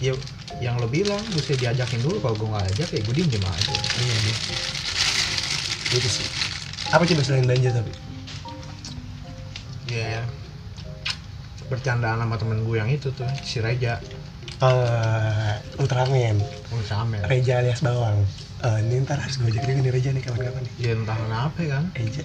ya 0.00 0.12
yang 0.58 0.76
lo 0.76 0.88
bilang 0.88 1.20
mesti 1.32 1.56
diajakin 1.56 2.00
dulu. 2.04 2.20
Kalau 2.20 2.36
gue 2.36 2.48
nggak 2.48 2.66
ajak 2.76 2.88
ya 2.92 3.00
gue 3.00 3.14
diem 3.16 3.44
aja. 3.44 3.72
Iya 4.00 4.16
deh 4.28 4.36
itu 5.90 6.08
sih. 6.20 6.26
Apa 6.94 7.02
coba 7.06 7.22
selain 7.22 7.46
belanja 7.46 7.70
tapi? 7.74 7.92
Ya 9.90 10.22
bercandaan 11.70 12.18
sama 12.18 12.34
temen 12.38 12.66
gue 12.66 12.76
yang 12.78 12.90
itu 12.90 13.10
tuh 13.14 13.26
si 13.42 13.62
Reja. 13.62 13.98
Eh, 14.60 15.54
Ultraman 15.80 16.36
sama 16.84 17.24
Reja 17.26 17.62
alias 17.62 17.80
Bawang. 17.80 18.26
Eh, 18.60 18.78
ini 18.84 19.02
ntar 19.06 19.22
harus 19.22 19.40
gue 19.40 19.48
ajak 19.48 19.64
juga 19.64 19.80
nih 19.80 19.92
Reja 19.94 20.10
nih 20.12 20.22
kapan-kapan 20.22 20.62
nih. 20.66 20.72
Ya 20.78 20.90
entah 20.98 21.16
kenapa 21.16 21.60
kan. 21.64 21.84
Reja 21.94 22.22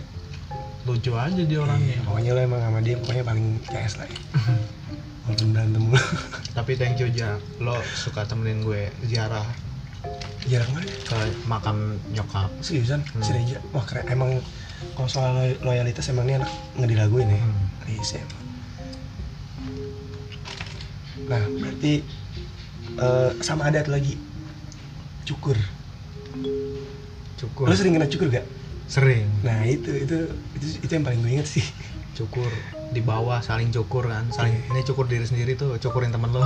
lucu 0.86 1.12
aja 1.18 1.42
dia 1.42 1.60
orangnya. 1.60 1.98
Iya, 1.98 2.02
pokoknya 2.06 2.32
lo 2.38 2.40
emang 2.46 2.62
sama 2.62 2.80
dia 2.86 2.96
pokoknya 3.02 3.24
paling 3.26 3.46
CS 3.66 3.94
lah 3.98 4.08
ya. 4.08 4.20
Walaupun 5.26 5.48
berantem. 5.50 5.82
Mulu 5.82 5.98
tapi 6.58 6.72
thank 6.78 7.02
you 7.02 7.10
Ja. 7.10 7.42
Lo 7.58 7.82
suka 7.98 8.30
temenin 8.30 8.62
gue 8.62 8.94
ziarah. 9.10 9.46
Jarang 10.46 10.70
mana 10.78 10.86
ke 10.86 11.18
makam 11.50 11.98
nyokap. 12.14 12.54
Seriusan? 12.62 13.02
Hmm. 13.02 13.26
si 13.26 13.34
Reja 13.34 13.58
wah 13.74 13.82
keren. 13.82 14.06
Emang 14.14 14.38
kalau 14.94 15.10
soal 15.10 15.34
loy- 15.34 15.60
loyalitas 15.66 16.06
emang 16.14 16.30
ini 16.30 16.38
anak 16.38 16.52
nggak 16.78 16.90
dilaguin 16.94 17.34
ya. 17.34 17.40
Hmm. 17.42 17.66
Emang. 17.90 18.44
nah 21.26 21.42
berarti 21.42 22.06
eh, 23.02 23.32
sama 23.42 23.74
ada 23.74 23.82
tuh 23.82 23.98
lagi. 23.98 24.14
Cukur. 25.26 25.58
Cukur. 27.42 27.66
Lo 27.66 27.74
sering 27.74 27.98
kena 27.98 28.06
cukur 28.06 28.30
gak? 28.30 28.46
Sering. 28.86 29.28
Nah 29.42 29.66
itu 29.66 29.92
itu 29.94 30.18
itu 30.58 30.66
itu 30.86 30.92
yang 30.92 31.06
paling 31.06 31.20
gue 31.22 31.32
inget 31.40 31.48
sih. 31.50 31.66
Cukur 32.16 32.48
di 32.96 33.02
bawah 33.04 33.42
saling 33.44 33.74
cukur 33.74 34.08
kan. 34.08 34.30
Saling 34.32 34.56
ini 34.72 34.82
cukur 34.86 35.06
diri 35.10 35.26
sendiri 35.28 35.58
tuh 35.58 35.78
cukurin 35.82 36.14
temen 36.14 36.32
lo. 36.32 36.46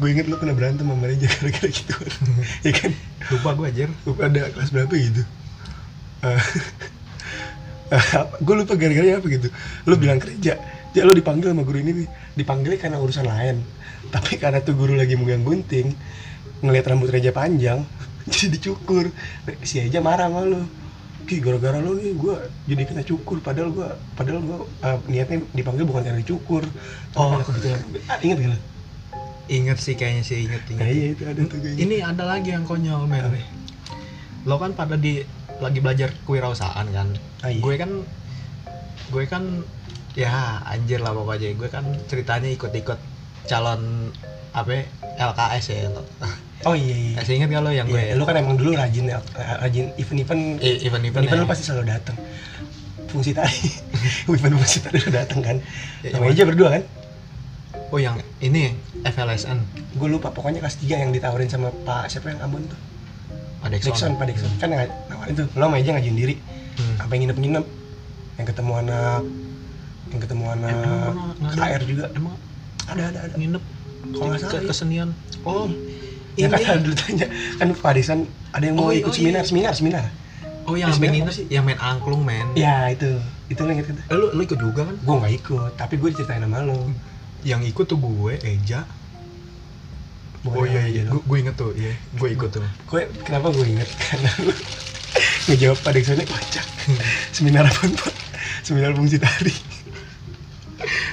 Gue 0.00 0.16
inget 0.16 0.26
lo 0.26 0.40
kena 0.40 0.56
berantem 0.56 0.88
sama 0.88 1.04
Reja 1.04 1.28
gara-gara 1.28 1.68
gitu. 1.68 1.94
Ya 2.66 2.72
kan? 2.72 2.92
Lupa 3.28 3.50
gue 3.52 3.66
anjir. 3.68 3.90
Lupa 4.08 4.20
ada 4.26 4.48
kelas 4.48 4.72
berapa 4.72 4.94
gitu. 4.96 5.22
Eh, 6.24 6.42
gue 8.48 8.54
lupa 8.56 8.74
gara-gara 8.74 9.20
apa 9.20 9.26
gitu. 9.28 9.48
Lu 9.84 9.94
bilang 10.00 10.16
ke 10.16 10.32
Reja 10.32 10.56
ya 10.92 11.08
lu 11.08 11.16
dipanggil 11.16 11.48
sama 11.48 11.64
guru 11.64 11.80
ini 11.80 12.04
nih 12.04 12.08
dipanggilnya 12.36 12.80
karena 12.80 12.98
urusan 13.00 13.24
lain. 13.28 13.60
Tapi 14.12 14.36
karena 14.36 14.60
tuh 14.60 14.76
guru 14.76 14.96
lagi 14.96 15.16
megang 15.16 15.44
gunting 15.44 15.92
ngelihat 16.62 16.92
rambut 16.92 17.10
Reja 17.10 17.32
panjang 17.34 17.84
jadi 18.32 18.58
dicukur. 18.58 19.10
Si 19.64 19.82
Reja 19.82 19.98
marah 19.98 20.30
sama 20.30 20.46
lu. 20.46 20.62
Ki 21.22 21.38
gara-gara 21.38 21.78
lu 21.78 21.98
nih 21.98 22.14
gue 22.18 22.36
jadi 22.66 22.82
kena 22.86 23.02
cukur. 23.06 23.38
Padahal 23.42 23.70
gue 23.70 23.88
padahal 24.18 24.40
gue 24.42 24.58
eh, 24.82 24.98
niatnya 25.10 25.38
dipanggil 25.54 25.86
bukan 25.86 26.02
karena 26.06 26.20
dicukur. 26.20 26.62
Oh. 27.14 27.38
kebetulan. 27.42 27.80
Ah, 28.10 28.18
inget 28.22 28.38
gak 28.42 28.50
lu? 28.54 28.60
inget 29.50 29.78
sih 29.82 29.98
kayaknya 29.98 30.22
sih 30.22 30.46
inget 30.46 30.62
inget 30.70 30.80
Nah, 30.80 30.88
iya 30.88 31.06
itu 31.12 31.22
ada 31.26 31.42
tuh 31.44 31.58
kayaknya. 31.58 31.82
Ini 31.82 31.96
ada 32.00 32.24
lagi 32.24 32.48
yang 32.54 32.64
konyol 32.64 33.04
men 33.10 33.26
lo 34.42 34.58
kan 34.58 34.74
pada 34.74 34.98
di 34.98 35.22
lagi 35.62 35.78
belajar 35.78 36.10
kewirausahaan 36.26 36.86
kan? 36.90 37.08
Ah, 37.46 37.50
iya. 37.50 37.62
gue 37.62 37.74
kan 37.78 37.90
gue 39.12 39.24
kan 39.30 39.62
ya 40.18 40.62
anjir 40.66 40.98
lah 40.98 41.14
pokoknya. 41.14 41.54
Gue 41.54 41.68
kan 41.70 41.86
ceritanya 42.10 42.50
ikut-ikut 42.50 42.98
calon 43.46 44.10
apa 44.52 44.70
ya, 44.70 44.82
LKS 45.32 45.64
ya 45.72 45.88
lo 45.90 46.02
oh 46.62 46.74
iya 46.74 46.94
iya 46.94 47.12
masih 47.16 47.34
inget 47.36 47.48
gak 47.50 47.62
lo 47.62 47.70
yang 47.70 47.86
gue 47.86 47.98
Iya, 47.98 48.14
lu 48.14 48.22
kan 48.22 48.34
emang 48.34 48.54
dulu 48.54 48.72
rajin 48.72 49.04
ya, 49.06 49.18
rajin 49.58 49.90
event-event 49.96 50.42
Eh, 50.58 50.78
event-event 50.82 51.24
event 51.24 51.34
ya. 51.34 51.42
lu 51.42 51.46
pasti 51.46 51.64
selalu 51.64 51.84
datang. 51.88 52.16
Fungsi 53.06 53.34
tadi, 53.36 53.68
event 54.26 54.54
fungsi 54.56 54.78
tadi 54.80 54.98
lu 54.98 55.10
datang 55.10 55.40
kan. 55.40 55.56
Ya, 56.00 56.12
Sama 56.12 56.24
yang 56.24 56.32
aja 56.32 56.42
berdua 56.46 56.68
kan. 56.70 56.82
oh 57.92 57.98
yang 57.98 58.16
ini 58.38 58.72
FLSN 59.02 59.58
Gue 59.92 60.08
lupa 60.08 60.30
pokoknya 60.30 60.58
kelas 60.58 60.80
3 60.80 60.96
yang 60.98 61.10
ditawarin 61.10 61.44
sama 61.46 61.68
Pak 61.68 62.08
siapa 62.08 62.32
yang 62.32 62.40
Ambon 62.40 62.64
tuh. 62.64 62.78
Pak 63.60 63.68
Dexon, 63.68 63.92
Dexon 63.92 64.12
Pak 64.16 64.26
Dexon. 64.26 64.50
Kan 64.56 64.68
yang 64.70 64.88
nawarin 65.06 65.34
tuh, 65.34 65.46
lo 65.52 65.64
sama 65.66 65.76
aja 65.76 65.90
ngajuin 65.92 66.16
diri. 66.16 66.34
Hmm. 66.72 66.94
Sampai 66.96 67.16
nginep-nginep. 67.18 67.64
Yang 68.32 68.46
ketemu 68.48 68.72
anak 68.78 69.20
yang 70.08 70.20
ketemu 70.20 70.44
anak 70.50 70.72
Emang? 70.72 71.52
KR 71.52 71.82
juga. 71.82 72.04
emang 72.12 72.34
Ada 72.84 73.02
ada 73.08 73.18
ada. 73.22 73.34
nginep 73.34 73.62
Kalau 74.10 74.24
nggak 74.26 74.40
salah. 74.40 74.56
ya. 74.56 74.68
kesenian 74.68 75.08
oh 75.42 75.68
Ya 76.32 76.48
ini 76.48 76.64
kan 76.64 76.80
dulu 76.80 76.94
tanya. 76.96 77.26
Kan 77.60 77.66
Dexon 77.92 78.20
ada 78.50 78.64
yang 78.64 78.76
mau 78.80 78.88
Oh, 78.88 78.92
ikut 78.92 79.12
oh, 79.12 79.14
seminar, 79.14 79.42
iya. 79.44 79.48
seminar, 79.48 79.72
seminar. 79.76 80.04
oh 80.64 80.74
yang 80.78 80.88
Eh, 80.88 80.96
nginep 80.96 81.26
apa? 81.26 81.32
sih? 81.34 81.44
yang 81.50 81.64
main 81.66 81.76
angklung 81.76 82.22
men. 82.22 82.46
Ya 82.54 82.88
itu, 82.88 83.18
itu 83.48 83.60
lo 83.60 83.70
inget 83.70 83.90
kan? 83.90 83.96
eh, 83.98 84.16
lu, 84.16 84.26
lu 84.32 84.40
ikut 84.40 84.56
juga 84.56 84.86
kan? 84.88 84.96
Gue 84.96 85.14
nggak 85.18 85.34
ikut, 85.42 85.70
tapi 85.76 85.94
gue 85.98 86.08
diceritain 86.08 86.40
sama 86.40 86.62
lo. 86.62 86.88
yang 87.42 87.58
ikut 87.66 87.84
tuh 87.84 87.98
gue 87.98 88.38
Eja. 88.40 88.86
Bukan 90.42 90.58
oh 90.58 90.64
iya 90.64 90.82
iya. 90.86 91.02
lo. 91.04 91.18
gue, 91.18 91.22
gue 91.26 91.38
inget 91.42 91.54
tuh 91.54 91.70
iya. 91.74 91.92
Gue 92.14 92.28
ikut 92.32 92.50
tuh. 92.50 92.62
Gue 92.86 93.10
kenapa 93.22 93.50
gue 93.50 93.66
inget 93.66 93.88
karena 94.06 94.30
lu 94.46 94.54
ngejawab 95.50 95.78
pada 95.82 95.98
Dexonnya 95.98 96.24
kocak 96.24 96.66
seminar 97.34 97.66
apa 97.66 97.82
pak? 97.82 98.14
Seminar 98.62 98.94
fungsi 98.94 99.18
tari 99.18 99.52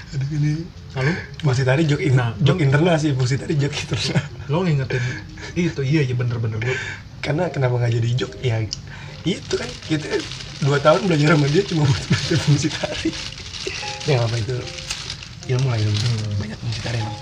aduh 0.10 0.29
ini. 0.32 0.65
Lalu 0.93 1.12
fungsi 1.39 1.62
tari 1.62 1.82
jok 1.86 2.01
in, 2.01 2.13
Nah, 2.13 2.34
jok 2.38 2.58
internal 2.62 2.95
sih 2.97 3.13
fungsi 3.13 3.38
tari 3.38 3.53
jok 3.53 3.73
internal 3.73 4.21
lo 4.49 4.65
ngingetin 4.65 5.03
itu 5.53 5.81
iya 5.85 6.01
iya 6.01 6.15
bener-bener. 6.17 6.57
Gue 6.57 6.73
karena 7.21 7.47
kenapa 7.53 7.77
nggak 7.77 7.93
jadi 8.01 8.09
jok 8.17 8.31
ya 8.41 8.57
itu 9.21 9.53
kan 9.53 9.69
kita 9.85 10.07
dua 10.63 10.79
tahun 10.81 11.05
belajar 11.05 11.35
sama 11.38 11.47
dia 11.51 11.63
cuma 11.67 11.83
buat 11.85 12.03
belajar 12.07 12.38
fungsi 12.47 12.67
tari 12.71 13.09
ya 14.07 14.17
apa 14.23 14.35
itu 14.39 14.55
ilmu 15.53 15.67
lah 15.69 15.77
ilmu. 15.77 15.99
Hmm. 15.99 16.33
banyak 16.41 16.57
fungsi 16.57 16.79
tari 16.81 16.97
emang. 16.97 17.17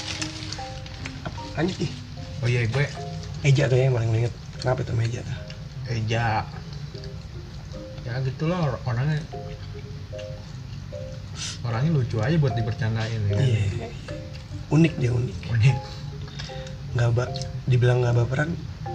Apa- 1.27 1.43
lanjut 1.59 1.77
nih 1.83 1.91
oh 2.39 2.47
iya 2.47 2.59
gue 2.63 2.85
meja 3.43 3.63
tuh 3.67 3.77
yang 3.77 3.93
paling 3.93 4.09
inget. 4.15 4.33
Kenapa 4.57 4.79
tuh 4.87 4.95
meja 4.95 5.19
tuh? 5.21 5.37
Eja. 5.91 6.45
Ya 8.07 8.13
gitulah 8.23 8.59
or- 8.71 8.81
orangnya. 8.87 9.19
Orangnya 11.65 11.91
lucu 11.91 12.17
aja 12.23 12.37
buat 12.39 12.55
dibercandain 12.55 13.19
ya 13.27 13.33
kan? 13.35 13.43
iya. 13.43 13.87
Unik 14.71 14.93
dia 14.95 15.11
unik. 15.11 15.37
Unik 15.51 15.77
nggak 16.97 17.10
ba 17.13 17.29
dibilang 17.63 18.01
nggak 18.01 18.15
baperan 18.17 18.49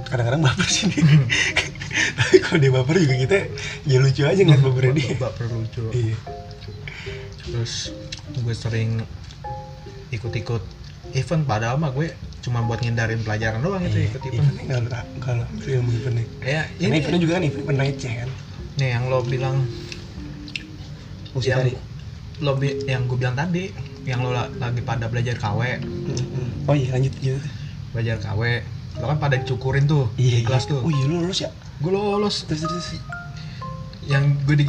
kadang-kadang 0.04 0.42
baper 0.42 0.66
sih 0.66 0.90
dia. 0.90 1.06
Tapi 2.18 2.36
kalau 2.40 2.58
dia 2.58 2.72
baper 2.72 2.96
juga 2.98 3.14
kita 3.16 3.36
ya 3.84 3.96
lucu 3.96 4.22
aja 4.22 4.40
ngeliat 4.40 4.60
bapernya 4.60 4.92
dia. 4.92 5.14
baper 5.16 5.46
lucu. 5.48 5.82
Iya. 5.88 6.16
Terus 7.42 7.72
gue 8.34 8.54
sering 8.54 8.90
ikut-ikut 10.10 10.62
event 11.12 11.42
padahal 11.44 11.76
mah 11.76 11.90
gue 11.90 12.12
cuma 12.42 12.60
buat 12.60 12.82
ngindarin 12.82 13.22
pelajaran 13.22 13.62
doang 13.62 13.80
itu 13.80 14.02
ikut 14.04 14.20
event 14.24 14.50
eventnya 14.50 14.64
nggak 14.66 14.80
nggak 14.82 15.04
nggak 15.16 15.32
lo 15.32 15.44
ambil 15.46 15.68
ilmu 15.70 15.90
eventnya 15.94 16.24
ya 16.42 16.62
ini 16.74 16.84
ini 16.84 16.96
eventnya 16.98 17.20
juga 17.20 17.32
kan 17.32 17.42
event 17.44 17.62
event 17.62 17.78
receh 17.80 18.12
kan? 18.18 18.28
Nih 18.74 18.88
yang 18.90 19.04
lo 19.06 19.18
bilang 19.22 19.56
musik 21.32 21.48
yang 21.48 21.64
lo 22.40 22.52
bi- 22.56 22.80
yang 22.84 23.06
gue 23.06 23.16
bilang 23.16 23.36
tadi 23.36 23.70
yang 24.02 24.18
lo 24.20 24.34
la- 24.34 24.50
lagi 24.52 24.82
pada 24.82 25.06
belajar 25.06 25.38
KW 25.38 25.60
oh 26.66 26.74
iya 26.74 26.88
lanjut 26.92 27.14
gitu 27.16 27.38
belajar 27.92 28.16
KW 28.20 28.64
lo 29.00 29.08
kan 29.08 29.18
pada 29.20 29.40
dicukurin 29.40 29.88
tuh 29.88 30.12
di 30.20 30.44
kelas 30.44 30.68
tuh. 30.68 30.84
Oh 30.84 30.92
iya 30.92 31.08
lu 31.08 31.24
lulus 31.24 31.48
ya? 31.48 31.50
Gue 31.80 31.92
lolos. 31.96 32.44
Terus 32.44 32.68
terus 32.68 33.00
yang 34.04 34.36
gue 34.44 34.64
di 34.64 34.66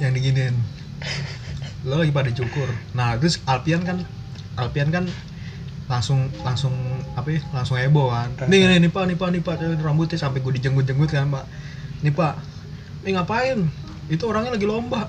yang 0.00 0.12
diginiin. 0.12 0.56
Lo 1.88 2.02
lagi 2.02 2.12
pada 2.12 2.28
cukur 2.34 2.68
nah 2.92 3.14
terus 3.16 3.40
Alpian 3.46 3.80
kan 3.86 4.02
Alpian 4.58 4.90
kan 4.90 5.08
langsung 5.86 6.28
langsung 6.42 6.74
apa 7.14 7.30
ya 7.32 7.40
langsung 7.54 7.80
heboh 7.80 8.12
kan. 8.12 8.48
Nih 8.50 8.68
nih 8.68 8.82
nih 8.82 8.90
pak 8.92 9.04
nih 9.08 9.16
pak 9.16 9.28
nih 9.32 9.40
pak. 9.40 9.56
Rambutnya 9.80 10.18
sampai 10.20 10.44
gue 10.44 10.52
dijenggut 10.60 10.84
jenggut 10.84 11.08
kan 11.08 11.32
pak. 11.32 11.44
Nih 12.04 12.12
pak. 12.12 12.36
Nih 13.06 13.16
ngapain? 13.16 13.70
Itu 14.12 14.28
orangnya 14.28 14.52
lagi 14.52 14.66
lomba 14.68 15.08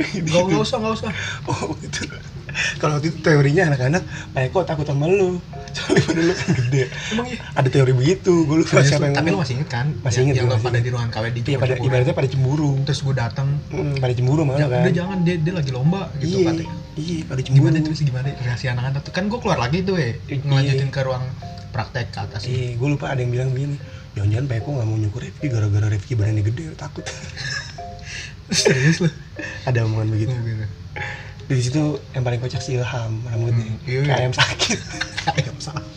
gak, 0.00 0.42
nggak 0.48 0.62
usah 0.62 0.76
nggak 0.80 0.94
usah. 0.98 1.10
Oh 1.48 1.76
itu 1.84 2.08
kalau 2.78 3.00
waktu 3.00 3.08
itu 3.08 3.18
teorinya 3.24 3.72
anak-anak 3.72 4.02
Pak 4.36 4.42
Eko 4.52 4.60
takut 4.68 4.84
sama 4.84 5.08
lu? 5.08 5.40
Soalnya 5.72 6.04
pada 6.04 6.20
lu 6.20 6.32
kan 6.36 6.48
gede. 6.52 6.82
Emang 7.16 7.26
iya? 7.32 7.38
Ada 7.56 7.68
teori 7.72 7.92
begitu. 7.96 8.44
Gue 8.44 8.56
lupa 8.60 8.84
siapa 8.84 9.08
lu? 9.08 9.08
yang 9.08 9.16
tapi 9.16 9.28
ngomong. 9.32 9.42
masih 9.44 9.54
inget 9.56 9.68
kan? 9.72 9.86
Masih 10.04 10.18
yang, 10.20 10.26
inget, 10.28 10.36
yang 10.44 10.60
pada 10.60 10.78
di 10.80 10.90
ruangan 10.92 11.10
KW 11.10 11.24
di 11.32 11.40
iya 11.48 11.58
pada 11.58 11.74
ibaratnya 11.80 12.14
pada 12.16 12.28
cemburu. 12.28 12.70
Terus 12.84 13.00
gue 13.00 13.14
datang. 13.16 13.48
Hmm, 13.72 13.96
pada 13.96 14.12
cemburu 14.12 14.42
malah 14.44 14.60
ya, 14.60 14.68
kan. 14.68 14.82
udah 14.84 14.94
jangan 14.94 15.18
dia 15.24 15.36
dia 15.40 15.54
lagi 15.56 15.70
lomba 15.72 16.02
gitu 16.20 16.36
iya 16.36 16.46
katanya. 16.52 16.74
iya 17.00 17.18
pada 17.24 17.40
cemburu. 17.40 17.58
gimana 17.64 17.76
terus 17.80 18.00
gimana 18.04 18.28
reaksi 18.36 18.66
anak-anak. 18.68 19.00
Tuh 19.00 19.12
kan 19.16 19.24
gue 19.32 19.38
keluar 19.40 19.58
lagi 19.58 19.78
tuh 19.80 19.96
ya 19.96 20.12
ngelanjutin 20.28 20.90
ke 20.92 21.00
ruang 21.00 21.24
praktek 21.72 22.12
ke 22.12 22.18
atas. 22.20 22.40
Iya 22.44 22.76
gue 22.76 22.88
lupa 22.88 23.08
ada 23.08 23.20
yang 23.24 23.32
bilang 23.32 23.50
begini. 23.56 23.76
Jangan-jangan 24.12 24.44
Pak 24.44 24.56
Eko 24.60 24.68
nggak 24.76 24.86
mau 24.92 24.96
nyukur 25.00 25.20
Rifki 25.24 25.46
gara-gara 25.48 25.88
Rifki 25.88 26.12
badannya 26.20 26.44
gede 26.44 26.76
takut. 26.76 27.08
Serius 28.52 29.00
lu 29.00 29.08
ada 29.68 29.78
omongan 29.86 30.08
begitu. 30.10 30.34
Oh, 30.34 30.42
gitu. 30.42 30.64
di 31.52 31.60
situ 31.60 31.82
yang 32.16 32.24
paling 32.24 32.40
kocak 32.40 32.62
si 32.64 32.76
Ilham 32.78 33.20
rambutnya. 33.28 33.66
Hmm, 33.66 33.88
iya, 33.88 34.00
iya. 34.04 34.14
ayam 34.24 34.32
sakit. 34.32 34.78
Ayam 35.36 35.56
sakit. 35.58 35.92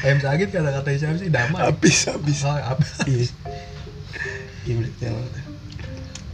Ayam 0.00 0.18
sakit 0.24 0.48
kata 0.48 0.70
kata 0.80 0.88
siapa 0.96 1.16
sih 1.20 1.28
damai. 1.28 1.60
Habis 1.68 2.08
habis. 2.08 2.38
Oh, 2.44 2.56
apa 2.56 2.84
iya. 3.10 3.28
Iya 4.68 5.12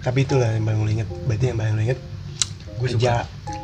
tapi 0.04 0.28
itulah 0.28 0.52
yang 0.52 0.68
paling 0.68 1.00
inget 1.00 1.08
berarti 1.24 1.44
yang 1.48 1.56
paling 1.56 1.80
inget 1.80 2.00
gue 2.76 2.88
Reja. 2.92 2.92
suka. 2.92 3.16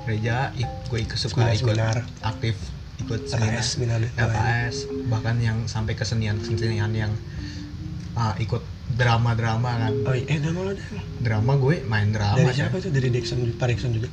Reja 0.08 0.36
gue 0.56 0.98
ikut 1.04 1.18
suka 1.20 1.36
Seminar- 1.36 1.52
ikut 1.52 1.68
seminar. 1.76 1.96
aktif 2.24 2.56
ikut 2.96 3.20
seminar. 3.28 3.60
LKS 3.60 3.68
seminar 3.76 4.00
LKS 4.16 4.76
bahkan 5.12 5.36
yang 5.36 5.58
sampai 5.68 5.92
kesenian 6.00 6.40
kesenian 6.40 6.92
yang 6.96 7.12
ah, 8.16 8.32
ikut 8.40 8.64
drama 9.00 9.30
drama 9.32 9.70
kan. 9.80 9.92
Oh 10.04 10.14
iya. 10.14 10.26
Eh 10.28 10.38
drama 10.44 10.60
lo 10.68 10.70
ada 10.76 10.84
drama 11.24 11.52
gue 11.56 11.76
main 11.88 12.08
drama 12.12 12.36
dari 12.36 12.52
ya. 12.52 12.68
siapa 12.68 12.76
itu 12.84 12.88
dari 12.92 13.08
Dixon 13.08 13.40
Pak 13.56 13.66
Dixon 13.72 13.90
juga? 13.96 14.08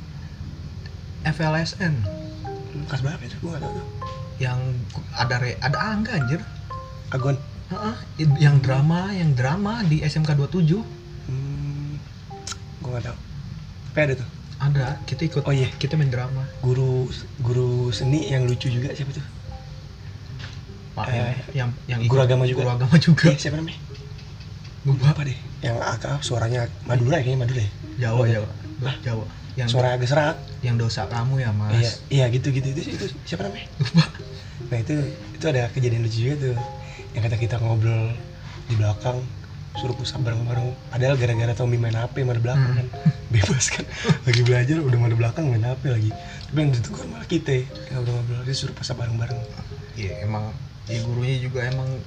FLSN 1.28 1.94
kelas 2.88 3.00
berapa 3.04 3.22
itu. 3.22 3.36
Gue 3.44 3.50
gak 3.52 3.62
tau 3.68 3.72
tuh. 3.76 3.86
Yang 4.40 4.60
ada 5.12 5.36
re, 5.36 5.50
ada 5.60 5.76
angga 5.76 6.16
anjir. 6.16 6.40
Agon. 7.12 7.36
Heeh, 7.68 7.96
yang 8.40 8.64
drama 8.64 9.12
yang 9.12 9.36
drama 9.36 9.84
di 9.84 10.00
SMK 10.00 10.32
27 10.40 10.72
hmm, 11.28 11.92
gue 12.80 12.90
gak 12.96 13.12
tau 13.12 13.18
tapi 13.98 14.14
ada 14.14 14.22
tuh. 14.22 14.28
Ada 14.62 14.86
kita 15.10 15.22
ikut. 15.26 15.42
Oh 15.42 15.50
iya. 15.50 15.66
Kita 15.74 15.98
main 15.98 16.06
drama. 16.06 16.46
Guru 16.62 17.10
guru 17.42 17.90
seni 17.90 18.30
yang 18.30 18.46
lucu 18.46 18.70
juga 18.70 18.94
siapa 18.94 19.10
tuh? 19.10 19.26
Pak 20.94 21.10
Eh, 21.10 21.34
yang 21.58 21.74
yang 21.90 22.06
guru 22.06 22.22
agama 22.22 22.46
juga. 22.46 22.62
guru 22.62 22.70
agama 22.78 22.94
juga. 23.02 23.26
Iya, 23.26 23.38
siapa 23.42 23.58
namanya 23.58 23.87
Gue 24.84 24.94
apa 25.02 25.22
deh? 25.22 25.38
Yang 25.58 25.76
agak 25.82 26.16
suaranya 26.22 26.60
Madura 26.84 27.18
ya, 27.18 27.22
kayaknya 27.22 27.40
Madura 27.42 27.60
ya? 27.60 27.70
Jawa. 27.98 28.24
Jawa. 28.26 28.48
Jawa. 29.02 29.24
Yang 29.58 29.68
suara 29.74 29.88
agak 29.92 30.06
serak 30.06 30.36
yang 30.62 30.78
dosa 30.78 31.10
kamu 31.10 31.42
ya 31.42 31.50
mas. 31.50 31.74
Iya 31.74 31.90
iya 32.08 32.24
gitu 32.30 32.54
gitu. 32.54 32.70
Itu, 32.70 32.82
itu 32.94 33.06
siapa 33.26 33.42
namanya? 33.42 33.66
Lupa. 33.82 34.04
Nah 34.70 34.78
itu 34.78 34.94
itu 35.34 35.44
ada 35.44 35.66
kejadian 35.68 36.06
lucu 36.06 36.18
juga 36.22 36.34
tuh. 36.38 36.56
Yang 37.10 37.22
kata 37.26 37.36
kita 37.36 37.56
ngobrol 37.58 38.14
di 38.70 38.74
belakang 38.78 39.18
suruh 39.74 39.98
pusat 39.98 40.22
bareng-bareng. 40.22 40.74
Padahal 40.90 41.14
gara-gara 41.18 41.52
Tommy 41.54 41.74
main 41.74 41.94
HP 41.94 42.22
main 42.22 42.38
belakang 42.38 42.70
Hmm. 42.70 42.78
kan 42.78 42.88
bebas 43.34 43.66
kan. 43.70 43.82
Lagi 44.26 44.42
belajar 44.46 44.78
udah 44.78 44.98
main 44.98 45.14
belakang 45.14 45.44
main 45.50 45.62
HP 45.66 45.82
lagi. 45.90 46.10
Tapi 46.46 46.58
yang 46.58 46.70
ditegur 46.70 47.06
malah 47.10 47.26
kita. 47.26 47.50
Yang 47.58 47.94
ngobrol-ngobrol 47.98 48.42
dia 48.46 48.54
suruh 48.54 48.74
pusat 48.78 48.94
bareng-bareng. 48.94 49.38
Iya 49.98 50.22
emang 50.22 50.54
ya 50.86 51.02
gurunya 51.02 51.36
juga 51.42 51.66
emang 51.66 51.98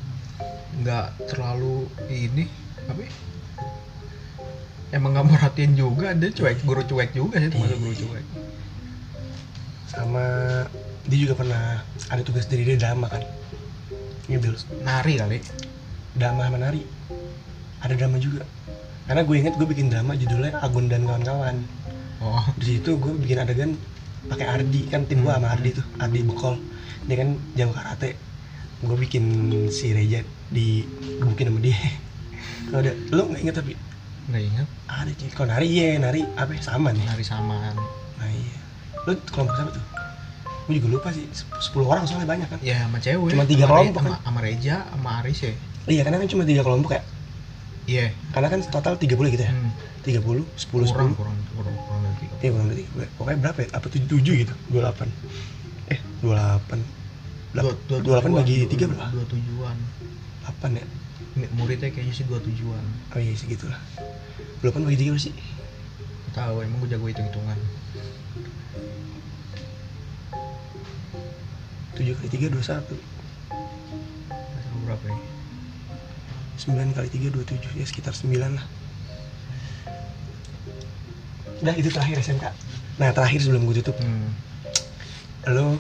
nggak 0.82 1.08
terlalu 1.30 1.86
ini 2.10 2.48
apa 2.90 3.02
ya? 3.04 3.12
emang 4.92 5.16
nggak 5.16 5.28
merhatiin 5.32 5.74
juga 5.80 6.12
dia 6.12 6.30
cuek 6.36 6.68
guru 6.68 6.84
cuek 6.84 7.16
juga 7.16 7.40
sih 7.40 7.50
termasuk 7.52 7.80
guru 7.80 7.96
cuek. 7.96 8.26
Sama 9.88 10.26
dia 11.08 11.18
juga 11.20 11.34
pernah 11.36 11.84
ada 12.12 12.22
tugas 12.24 12.48
dari 12.48 12.64
dia 12.68 12.78
drama 12.80 13.08
kan? 13.08 13.24
Ini 14.28 14.38
Bill 14.40 14.56
nari 14.84 15.14
kali. 15.20 15.40
Drama 16.16 16.48
sama 16.48 16.58
nari. 16.60 16.84
Ada 17.82 17.94
drama 17.98 18.20
juga. 18.20 18.44
Karena 19.08 19.22
gue 19.28 19.36
inget 19.36 19.56
gue 19.60 19.68
bikin 19.68 19.92
drama 19.92 20.16
judulnya 20.16 20.60
Agun 20.64 20.88
dan 20.88 21.08
kawan-kawan. 21.08 21.56
Oh. 22.22 22.46
Di 22.56 22.78
situ 22.78 23.00
gue 23.00 23.12
bikin 23.18 23.42
adegan 23.42 23.76
pakai 24.30 24.46
Ardi 24.46 24.86
kan 24.88 25.08
tim 25.10 25.26
gue 25.26 25.34
sama 25.34 25.52
Ardi 25.52 25.76
tuh 25.76 25.86
Ardi 26.00 26.20
Bekol. 26.24 26.56
Dia 27.08 27.16
kan 27.26 27.30
jago 27.58 27.74
karate 27.74 28.31
gue 28.82 28.98
bikin 28.98 29.24
si 29.70 29.94
Reja 29.94 30.26
di 30.50 30.82
gebukin 31.22 31.54
sama 31.54 31.60
dia 31.62 31.78
kalau 32.70 32.82
ada 32.82 32.92
lo 33.14 33.22
nggak 33.30 33.42
inget 33.42 33.56
tapi 33.56 33.74
nggak 34.28 34.44
ingat 34.44 34.68
ada 34.90 35.12
sih 35.14 35.30
kalau 35.34 35.48
nari 35.54 35.68
iya 35.70 35.88
nari 35.98 36.22
apa 36.34 36.52
ya? 36.58 36.62
sama 36.62 36.90
nih 36.90 37.06
nari 37.06 37.24
samaan 37.24 37.76
nah 38.18 38.30
iya 38.30 38.58
lo 39.06 39.12
kelompok 39.30 39.54
siapa 39.54 39.72
tuh 39.72 39.84
gue 40.62 40.74
juga 40.78 40.88
lupa 40.94 41.10
sih 41.10 41.26
Sep- 41.30 41.52
10 41.74 41.86
orang 41.86 42.04
soalnya 42.06 42.30
banyak 42.30 42.48
kan 42.50 42.60
ya 42.62 42.86
sama 42.86 42.98
cewek 42.98 43.34
Cuma 43.34 43.46
tiga 43.46 43.66
kelompok 43.66 44.02
sama, 44.02 44.10
kan? 44.18 44.22
sama 44.26 44.40
Reja 44.42 44.76
sama 44.90 45.10
Aris 45.22 45.40
ya 45.42 45.54
iya 45.90 46.02
karena 46.06 46.18
kan 46.22 46.28
cuma 46.30 46.44
tiga 46.46 46.62
kelompok 46.62 46.92
ya 46.98 47.02
iya 47.86 48.06
karena 48.34 48.48
kan 48.50 48.60
total 48.70 48.94
30 48.98 49.34
gitu 49.34 49.44
ya 49.46 49.52
hmm. 49.54 49.72
30 50.02 50.22
10 50.26 50.90
kurang 50.90 51.14
10 51.14 51.20
kurang 51.22 51.38
kurang 51.54 51.76
kurang 51.86 52.02
dari 52.02 52.16
tiga 52.18 52.34
Iya 52.42 52.50
kurang 52.50 52.68
dari 52.74 52.82
tiga. 52.82 53.06
Pokoknya 53.22 53.38
berapa 53.38 53.60
ya? 53.62 53.68
Apa 53.78 53.86
tujuh 53.86 54.08
tujuh 54.10 54.34
gitu? 54.34 54.54
Dua 54.74 54.82
delapan. 54.90 55.08
Eh 55.94 56.00
dua 56.26 56.34
delapan. 56.34 56.80
Dua 57.52 57.72
dua 57.88 57.98
Dua 58.00 58.16
delapan 58.20 58.32
bagi 58.42 58.58
tiga 58.72 58.86
berapa? 58.88 59.12
dua 59.12 59.26
tujuan 59.28 59.78
Delapan 60.42 60.72
ya? 60.80 60.86
muridnya 61.56 61.90
kayaknya 61.92 62.14
sih 62.16 62.26
dua 62.28 62.40
tujuan 62.44 62.84
Oh 63.16 63.20
iya 63.20 63.32
segitulah. 63.36 63.80
Dua 64.60 64.72
delapan 64.72 64.82
bagi 64.88 64.98
tiga 65.00 65.12
berapa 65.16 65.26
sih? 65.28 65.36
Tahu 66.32 66.56
emang 66.64 66.80
gue 66.84 66.90
jago 66.96 67.06
hitung 67.12 67.28
hitungan 67.28 67.60
Tujuh 71.92 72.16
kali 72.16 72.30
tiga 72.32 72.48
dua 72.48 72.64
satu. 72.64 72.96
Berapa 74.88 75.06
ya 75.12 75.20
Sembilan 76.56 76.96
kali 76.96 77.10
tiga 77.12 77.28
dua 77.36 77.44
tujuh 77.44 77.72
ya 77.76 77.86
sekitar 77.86 78.16
sembilan 78.16 78.56
lah. 78.56 78.66
Udah 81.62 81.76
itu 81.78 81.90
terakhir 81.94 82.18
SMK. 82.22 82.46
Nah 82.98 83.10
terakhir 83.14 83.40
sebelum 83.46 83.66
gue 83.70 83.82
tutup, 83.82 83.98
hmm. 83.98 84.30
lo 85.54 85.78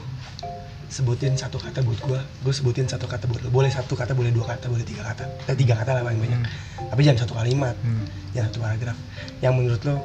sebutin 0.92 1.40
satu 1.40 1.56
kata 1.56 1.80
buat 1.88 2.04
gue, 2.04 2.20
gue 2.20 2.54
sebutin 2.54 2.84
satu 2.84 3.08
kata 3.08 3.26
buat 3.32 3.48
lo. 3.48 3.50
Boleh 3.50 3.72
satu 3.72 3.96
kata, 3.96 4.12
boleh 4.12 4.36
dua 4.36 4.44
kata, 4.44 4.68
boleh 4.68 4.84
tiga 4.84 5.08
kata. 5.08 5.24
Eh 5.48 5.56
tiga 5.56 5.80
kata 5.80 5.96
lah 5.96 6.04
paling 6.04 6.20
banyak. 6.20 6.40
Hmm. 6.44 6.92
Tapi 6.92 7.02
jangan 7.08 7.20
satu 7.24 7.34
kalimat. 7.40 7.80
Hmm. 7.80 8.06
ya 8.32 8.48
satu 8.48 8.64
paragraf 8.64 8.96
yang 9.44 9.54
menurut 9.60 9.84
lo 9.84 10.00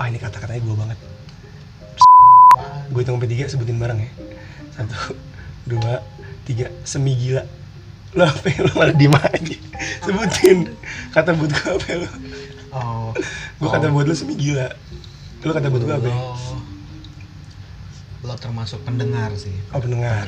wah 0.00 0.06
ini 0.08 0.16
kata-katanya 0.16 0.60
gue 0.64 0.76
banget 0.76 0.98
gue 2.88 3.00
hitung 3.04 3.16
sampai 3.20 3.30
tiga 3.30 3.44
sebutin 3.52 3.76
bareng 3.76 4.00
ya 4.00 4.10
satu 4.80 5.12
dua 5.68 6.00
tiga 6.48 6.72
semi 6.88 7.12
gila 7.12 7.44
lo 8.16 8.24
apa 8.24 8.48
ya? 8.48 8.60
lo 8.64 8.72
malah 8.72 8.96
diem 8.96 9.12
aja 9.12 9.56
sebutin 10.08 10.58
kata 11.12 11.36
buat 11.36 11.52
gue 11.52 11.68
apa 11.68 11.86
ya 11.86 11.96
lo 12.00 12.10
oh 12.72 13.08
gue 13.60 13.68
kata 13.68 13.92
buat 13.92 14.08
lo 14.08 14.14
semi 14.16 14.34
gila 14.40 14.72
lo 15.44 15.52
kata 15.52 15.68
buat 15.68 15.82
gue 15.84 15.96
apa 16.00 16.08
ya? 16.08 16.16
Lo 18.26 18.34
termasuk 18.34 18.82
pendengar 18.82 19.30
sih. 19.38 19.54
Oh 19.70 19.78
pendengar. 19.78 20.26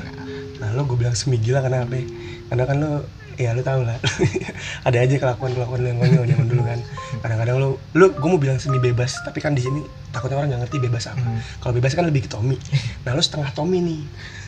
Nah 0.62 0.68
lo 0.74 0.86
gue 0.86 0.96
bilang 0.96 1.14
semi 1.14 1.36
gila 1.36 1.60
karena 1.60 1.82
apa 1.82 1.94
ya? 1.98 2.06
karena 2.48 2.64
kan 2.64 2.76
lo 2.78 2.90
ya 3.36 3.50
lo 3.52 3.62
tau 3.66 3.82
lah. 3.82 3.98
Ada 4.88 5.04
aja 5.04 5.14
kelakuan 5.18 5.52
kelakuan 5.52 5.82
yang 5.82 5.98
konyol 5.98 6.24
zaman 6.24 6.46
dulu 6.46 6.62
kan. 6.62 6.78
Kadang-kadang 7.20 7.56
lo 7.58 7.68
lo 7.98 8.06
gue 8.14 8.28
mau 8.30 8.40
bilang 8.40 8.58
semi 8.62 8.78
bebas 8.78 9.18
tapi 9.26 9.42
kan 9.42 9.52
di 9.52 9.62
sini 9.66 9.82
takutnya 10.14 10.38
orang 10.38 10.54
nggak 10.54 10.62
ngerti 10.70 10.78
bebas 10.78 11.10
apa. 11.10 11.20
Hmm. 11.20 11.42
kalau 11.58 11.74
bebas 11.74 11.92
kan 11.98 12.06
lebih 12.06 12.24
ke 12.24 12.30
Tommy. 12.30 12.56
Nah 13.02 13.12
lo 13.12 13.20
setengah 13.20 13.50
Tommy 13.52 13.82
nih. 13.82 14.02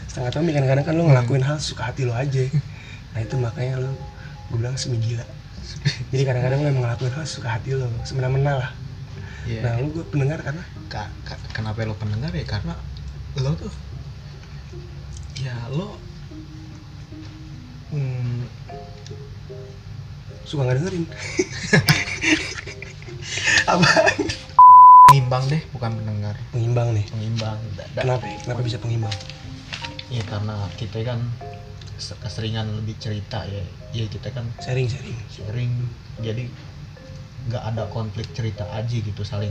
Setengah 0.06 0.30
Tommy 0.30 0.50
kadang-kadang 0.54 0.84
kan 0.86 0.94
lo 0.94 1.02
ngelakuin 1.10 1.42
hal 1.42 1.58
suka 1.58 1.90
hati 1.90 2.06
lo 2.06 2.14
aja. 2.14 2.46
Nah 3.12 3.20
itu 3.20 3.34
makanya 3.36 3.82
lo 3.82 3.90
gue 4.50 4.58
bilang 4.58 4.74
semi 4.78 4.98
gila 4.98 5.22
jadi 6.10 6.22
kadang-kadang 6.26 6.58
lo 6.60 6.66
emang 6.74 6.82
ngelakuin 6.88 7.12
hal 7.14 7.24
suka 7.26 7.48
hati 7.56 7.72
lo 7.78 7.86
semena-mena 8.02 8.52
lah. 8.58 8.70
Iya. 9.48 9.60
nah 9.64 9.72
lo 9.80 9.88
gue 9.88 10.04
pendengar 10.04 10.44
karena? 10.44 10.62
Ka- 10.92 11.12
ka- 11.24 11.40
kenapa 11.56 11.80
lo 11.88 11.96
pendengar 11.96 12.28
ya? 12.34 12.44
Karena 12.44 12.76
lo 13.38 13.52
tuh? 13.54 13.72
Ya 15.40 15.54
lo 15.70 15.96
hmm, 17.90 18.46
suka 20.46 20.62
nggak 20.66 20.78
dengerin? 20.82 21.04
Apaan 23.70 24.14
pengimbang 25.06 25.44
deh 25.50 25.62
bukan 25.74 25.90
pendengar. 25.98 26.34
Pengimbang 26.54 26.88
nih. 26.94 27.04
Pengimbang 27.10 27.58
Da- 27.74 27.90
da- 27.94 28.02
kenapa 28.06 28.26
kenapa 28.46 28.60
bisa 28.62 28.78
pengimbang? 28.78 29.14
Ya 30.10 30.22
karena 30.26 30.66
kita 30.78 31.02
kan 31.06 31.18
se- 31.98 32.18
keseringan 32.18 32.66
lebih 32.82 32.98
cerita 32.98 33.46
ya. 33.46 33.62
Ya 33.94 34.04
kita 34.06 34.30
kan 34.34 34.46
sharing 34.62 34.86
sharing. 34.90 35.18
sharing. 35.30 35.72
Jadi 36.22 36.50
nggak 37.50 37.64
ada 37.74 37.82
konflik 37.90 38.30
cerita 38.36 38.68
aja 38.70 38.94
gitu 38.94 39.22
saling 39.26 39.50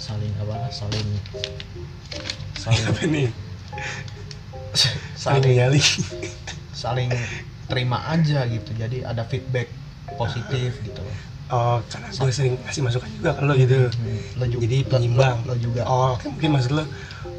saling 0.00 0.32
apa? 0.40 0.56
Saling 0.72 1.08
saling 2.56 2.84
apa 2.88 3.02
nih 3.04 3.28
saling 5.16 5.44
saling 5.44 5.84
saling 6.72 7.08
terima 7.68 8.00
aja 8.08 8.48
gitu. 8.48 8.72
Jadi 8.74 9.04
ada 9.04 9.22
feedback 9.28 9.68
positif 10.16 10.80
gitu. 10.82 11.04
Oh 11.50 11.82
karena 11.90 12.08
gue 12.14 12.30
sering 12.32 12.54
kasih 12.64 12.82
masukan 12.82 13.10
juga 13.20 13.36
lo 13.44 13.52
gitu. 13.54 13.90
Hmm, 13.92 14.20
lo 14.40 14.44
juga 14.48 14.62
jadi 14.64 14.78
penyimbang 14.88 15.36
lo, 15.44 15.52
lo 15.52 15.54
juga. 15.60 15.82
Oh 15.84 16.16
oke, 16.16 16.26
mungkin 16.32 16.50
maksud 16.56 16.72
lo 16.72 16.84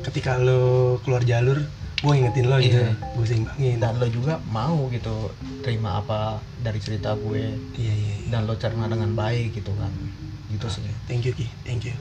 ketika 0.05 0.37
lo 0.37 0.97
keluar 1.01 1.25
jalur 1.25 1.57
gue 2.01 2.13
ingetin 2.17 2.45
lo 2.51 2.57
gitu. 2.61 2.77
Iya. 2.77 2.93
gue 2.97 3.25
seimbangin. 3.25 3.77
Dan 3.81 3.97
lo 3.97 4.07
juga 4.11 4.37
mau 4.51 4.87
gitu 4.93 5.31
terima 5.65 5.99
apa 6.03 6.43
dari 6.61 6.79
cerita 6.83 7.17
gue. 7.17 7.55
Iya 7.75 7.93
iya 7.93 7.93
iya. 7.95 8.15
dan 8.31 8.47
lo 8.47 8.55
cerna 8.59 8.87
dengan 8.87 9.11
baik 9.15 9.57
gitu 9.57 9.73
kan 9.79 9.91
gitu 10.51 10.67
sih 10.67 10.83
thank 11.07 11.23
you 11.23 11.31
ki. 11.31 11.47
Thank 11.63 11.87
you. 11.87 11.95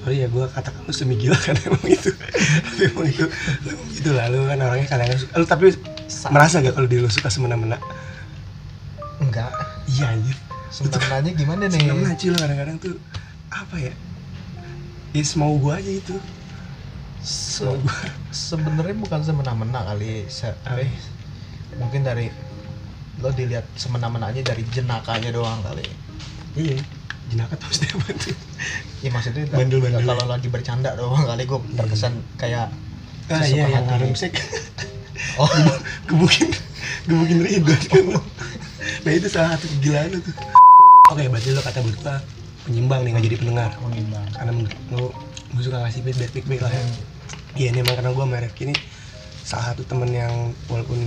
Sorry 0.00 0.20
ya 0.20 0.28
gue 0.28 0.44
katakan 0.46 0.80
lo 0.84 0.92
semi 0.92 1.16
gila 1.16 1.36
kan 1.36 1.56
emang 1.66 1.84
itu 1.84 2.08
tapi 2.12 2.82
emang 2.88 3.06
itu 3.06 3.24
emang 3.64 3.88
gitu 3.92 4.10
lah 4.12 4.28
lo 4.28 4.44
kan 4.44 4.58
orangnya 4.60 4.86
kadang 4.86 5.12
suka. 5.14 5.32
Lo 5.34 5.44
tapi 5.44 5.64
Sa- 6.06 6.28
merasa 6.28 6.60
gak 6.60 6.72
kalau 6.72 6.84
diri 6.84 7.00
lo 7.00 7.10
suka 7.10 7.28
semena-mena? 7.28 7.76
Enggak. 9.18 9.52
Iya 9.86 10.16
anjir. 10.16 10.36
Sebenarnya 10.70 11.32
gimana 11.34 11.66
nih? 11.66 11.80
Semena-mena 11.82 12.14
cuy 12.14 12.28
lo 12.28 12.38
kadang-kadang 12.38 12.76
tuh 12.78 12.94
apa 13.50 13.76
ya? 13.76 13.92
Ya 15.10 15.22
semau 15.26 15.58
gue 15.58 15.72
aja 15.74 15.92
itu 15.92 16.14
Se- 17.20 17.60
semau 17.66 17.76
gue 17.76 17.96
sebenarnya 18.32 18.96
bukan 18.96 19.20
semena-mena 19.20 19.80
kali. 19.84 20.24
Se- 20.32 20.56
eh, 20.64 20.88
mungkin 21.76 22.00
dari 22.00 22.32
lo 23.20 23.28
dilihat 23.28 23.68
semena-mena 23.76 24.32
aja 24.32 24.40
dari 24.40 24.64
jenakanya 24.72 25.28
doang 25.30 25.60
kali. 25.60 25.84
Iya 26.56 26.80
jenaka 27.30 27.54
terus 27.56 27.78
dia 27.80 27.94
apa 27.94 28.06
tuh 28.12 28.34
ya 29.00 29.10
maksudnya 29.14 29.44
Bandel-bandel. 29.48 30.02
kalau 30.02 30.26
lagi 30.26 30.48
bercanda 30.50 30.90
doang 30.98 31.24
kali 31.24 31.46
gue 31.46 31.58
terkesan 31.78 32.14
kayak 32.36 32.68
ah 33.30 33.44
iya 33.46 33.64
yang 33.70 33.86
hati. 33.86 34.10
remsek 34.10 34.34
oh. 35.38 35.48
Gebukin 36.10 36.50
gebukin 37.06 37.38
Ridwan. 37.46 37.80
Kan 37.86 38.04
lo 38.14 38.20
nah 39.06 39.12
itu 39.14 39.28
salah 39.30 39.56
satu 39.56 39.70
kegilaan 39.78 40.20
tuh. 40.20 40.34
Oke 41.14 41.24
berarti 41.30 41.48
lo 41.54 41.62
kata 41.62 41.78
gua 41.80 42.18
penyimbang 42.66 43.00
nih 43.06 43.10
nggak 43.14 43.24
jadi 43.30 43.36
pendengar. 43.38 43.70
Mengimbang 43.80 44.26
karena 44.34 44.50
menurut 44.52 44.80
lo 44.90 45.04
gue 45.50 45.62
suka 45.62 45.78
ngasih 45.82 46.02
feedback 46.02 46.30
feedback 46.34 46.60
lah 46.66 46.72
ya. 46.74 46.82
Iya 47.54 47.68
ini 47.74 47.78
emang 47.82 47.94
karena 47.98 48.10
gue 48.14 48.24
sama 48.26 48.42
Rifki 48.42 48.62
ini 48.70 48.74
salah 49.46 49.74
satu 49.74 49.82
temen 49.86 50.10
yang 50.10 50.34
walaupun 50.70 50.98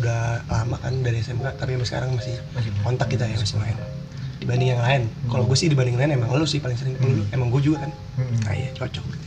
udah 0.00 0.44
lama 0.48 0.76
kan 0.80 0.94
dari 1.00 1.24
SMK 1.24 1.56
tapi 1.56 1.76
sampai 1.76 1.88
sekarang 1.88 2.10
masih 2.14 2.36
masih 2.52 2.70
kontak 2.84 3.08
kita 3.08 3.24
ya 3.26 3.36
masih 3.36 3.58
main 3.58 3.76
dibanding 4.40 4.72
yang 4.72 4.80
lain. 4.80 5.02
Kalau 5.28 5.44
gue 5.44 5.56
sih 5.56 5.68
dibanding 5.68 6.00
yang 6.00 6.02
lain 6.08 6.12
emang 6.16 6.32
lo 6.32 6.48
sih 6.48 6.58
paling 6.58 6.74
sering 6.80 6.96
kalau 6.96 7.12
lu. 7.20 7.24
Emang 7.30 7.52
gue 7.52 7.60
juga 7.60 7.84
kan. 7.84 7.90
Mm-mm. 8.16 8.40
nah 8.48 8.54
iya 8.56 8.72
cocok 8.72 9.04
gitu. 9.04 9.26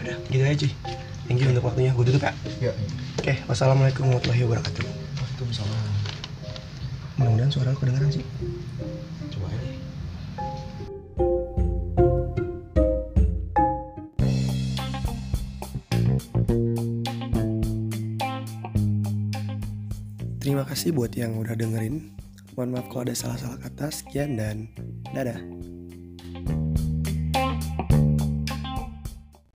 Yaudah 0.00 0.16
gitu 0.32 0.42
aja 0.42 0.56
cuy. 0.56 0.72
Thank 1.28 1.38
you 1.44 1.48
untuk 1.52 1.64
waktunya. 1.68 1.92
Gue 1.92 2.04
tutup 2.08 2.24
ya. 2.24 2.32
Ya 2.58 2.72
oke 3.20 3.32
wassalamualaikum 3.46 4.08
warahmatullahi 4.08 4.42
wabarakatuh. 4.48 4.82
Waalaikumsalam. 4.88 5.84
Mudah-mudahan 7.20 7.50
suara 7.52 7.70
lo 7.70 7.78
kedengeran 7.78 8.08
sih. 8.08 8.24
Coba 9.28 9.46
aja. 9.52 9.70
Terima 20.42 20.66
kasih 20.66 20.90
buat 20.90 21.12
yang 21.14 21.38
udah 21.38 21.54
dengerin. 21.54 22.10
Mohon 22.52 22.70
maaf 22.76 22.86
kalau 22.92 23.02
ada 23.08 23.14
salah-salah 23.16 23.58
kata. 23.60 23.88
Sekian 23.88 24.36
dan 24.36 24.68
dadah. 25.16 25.40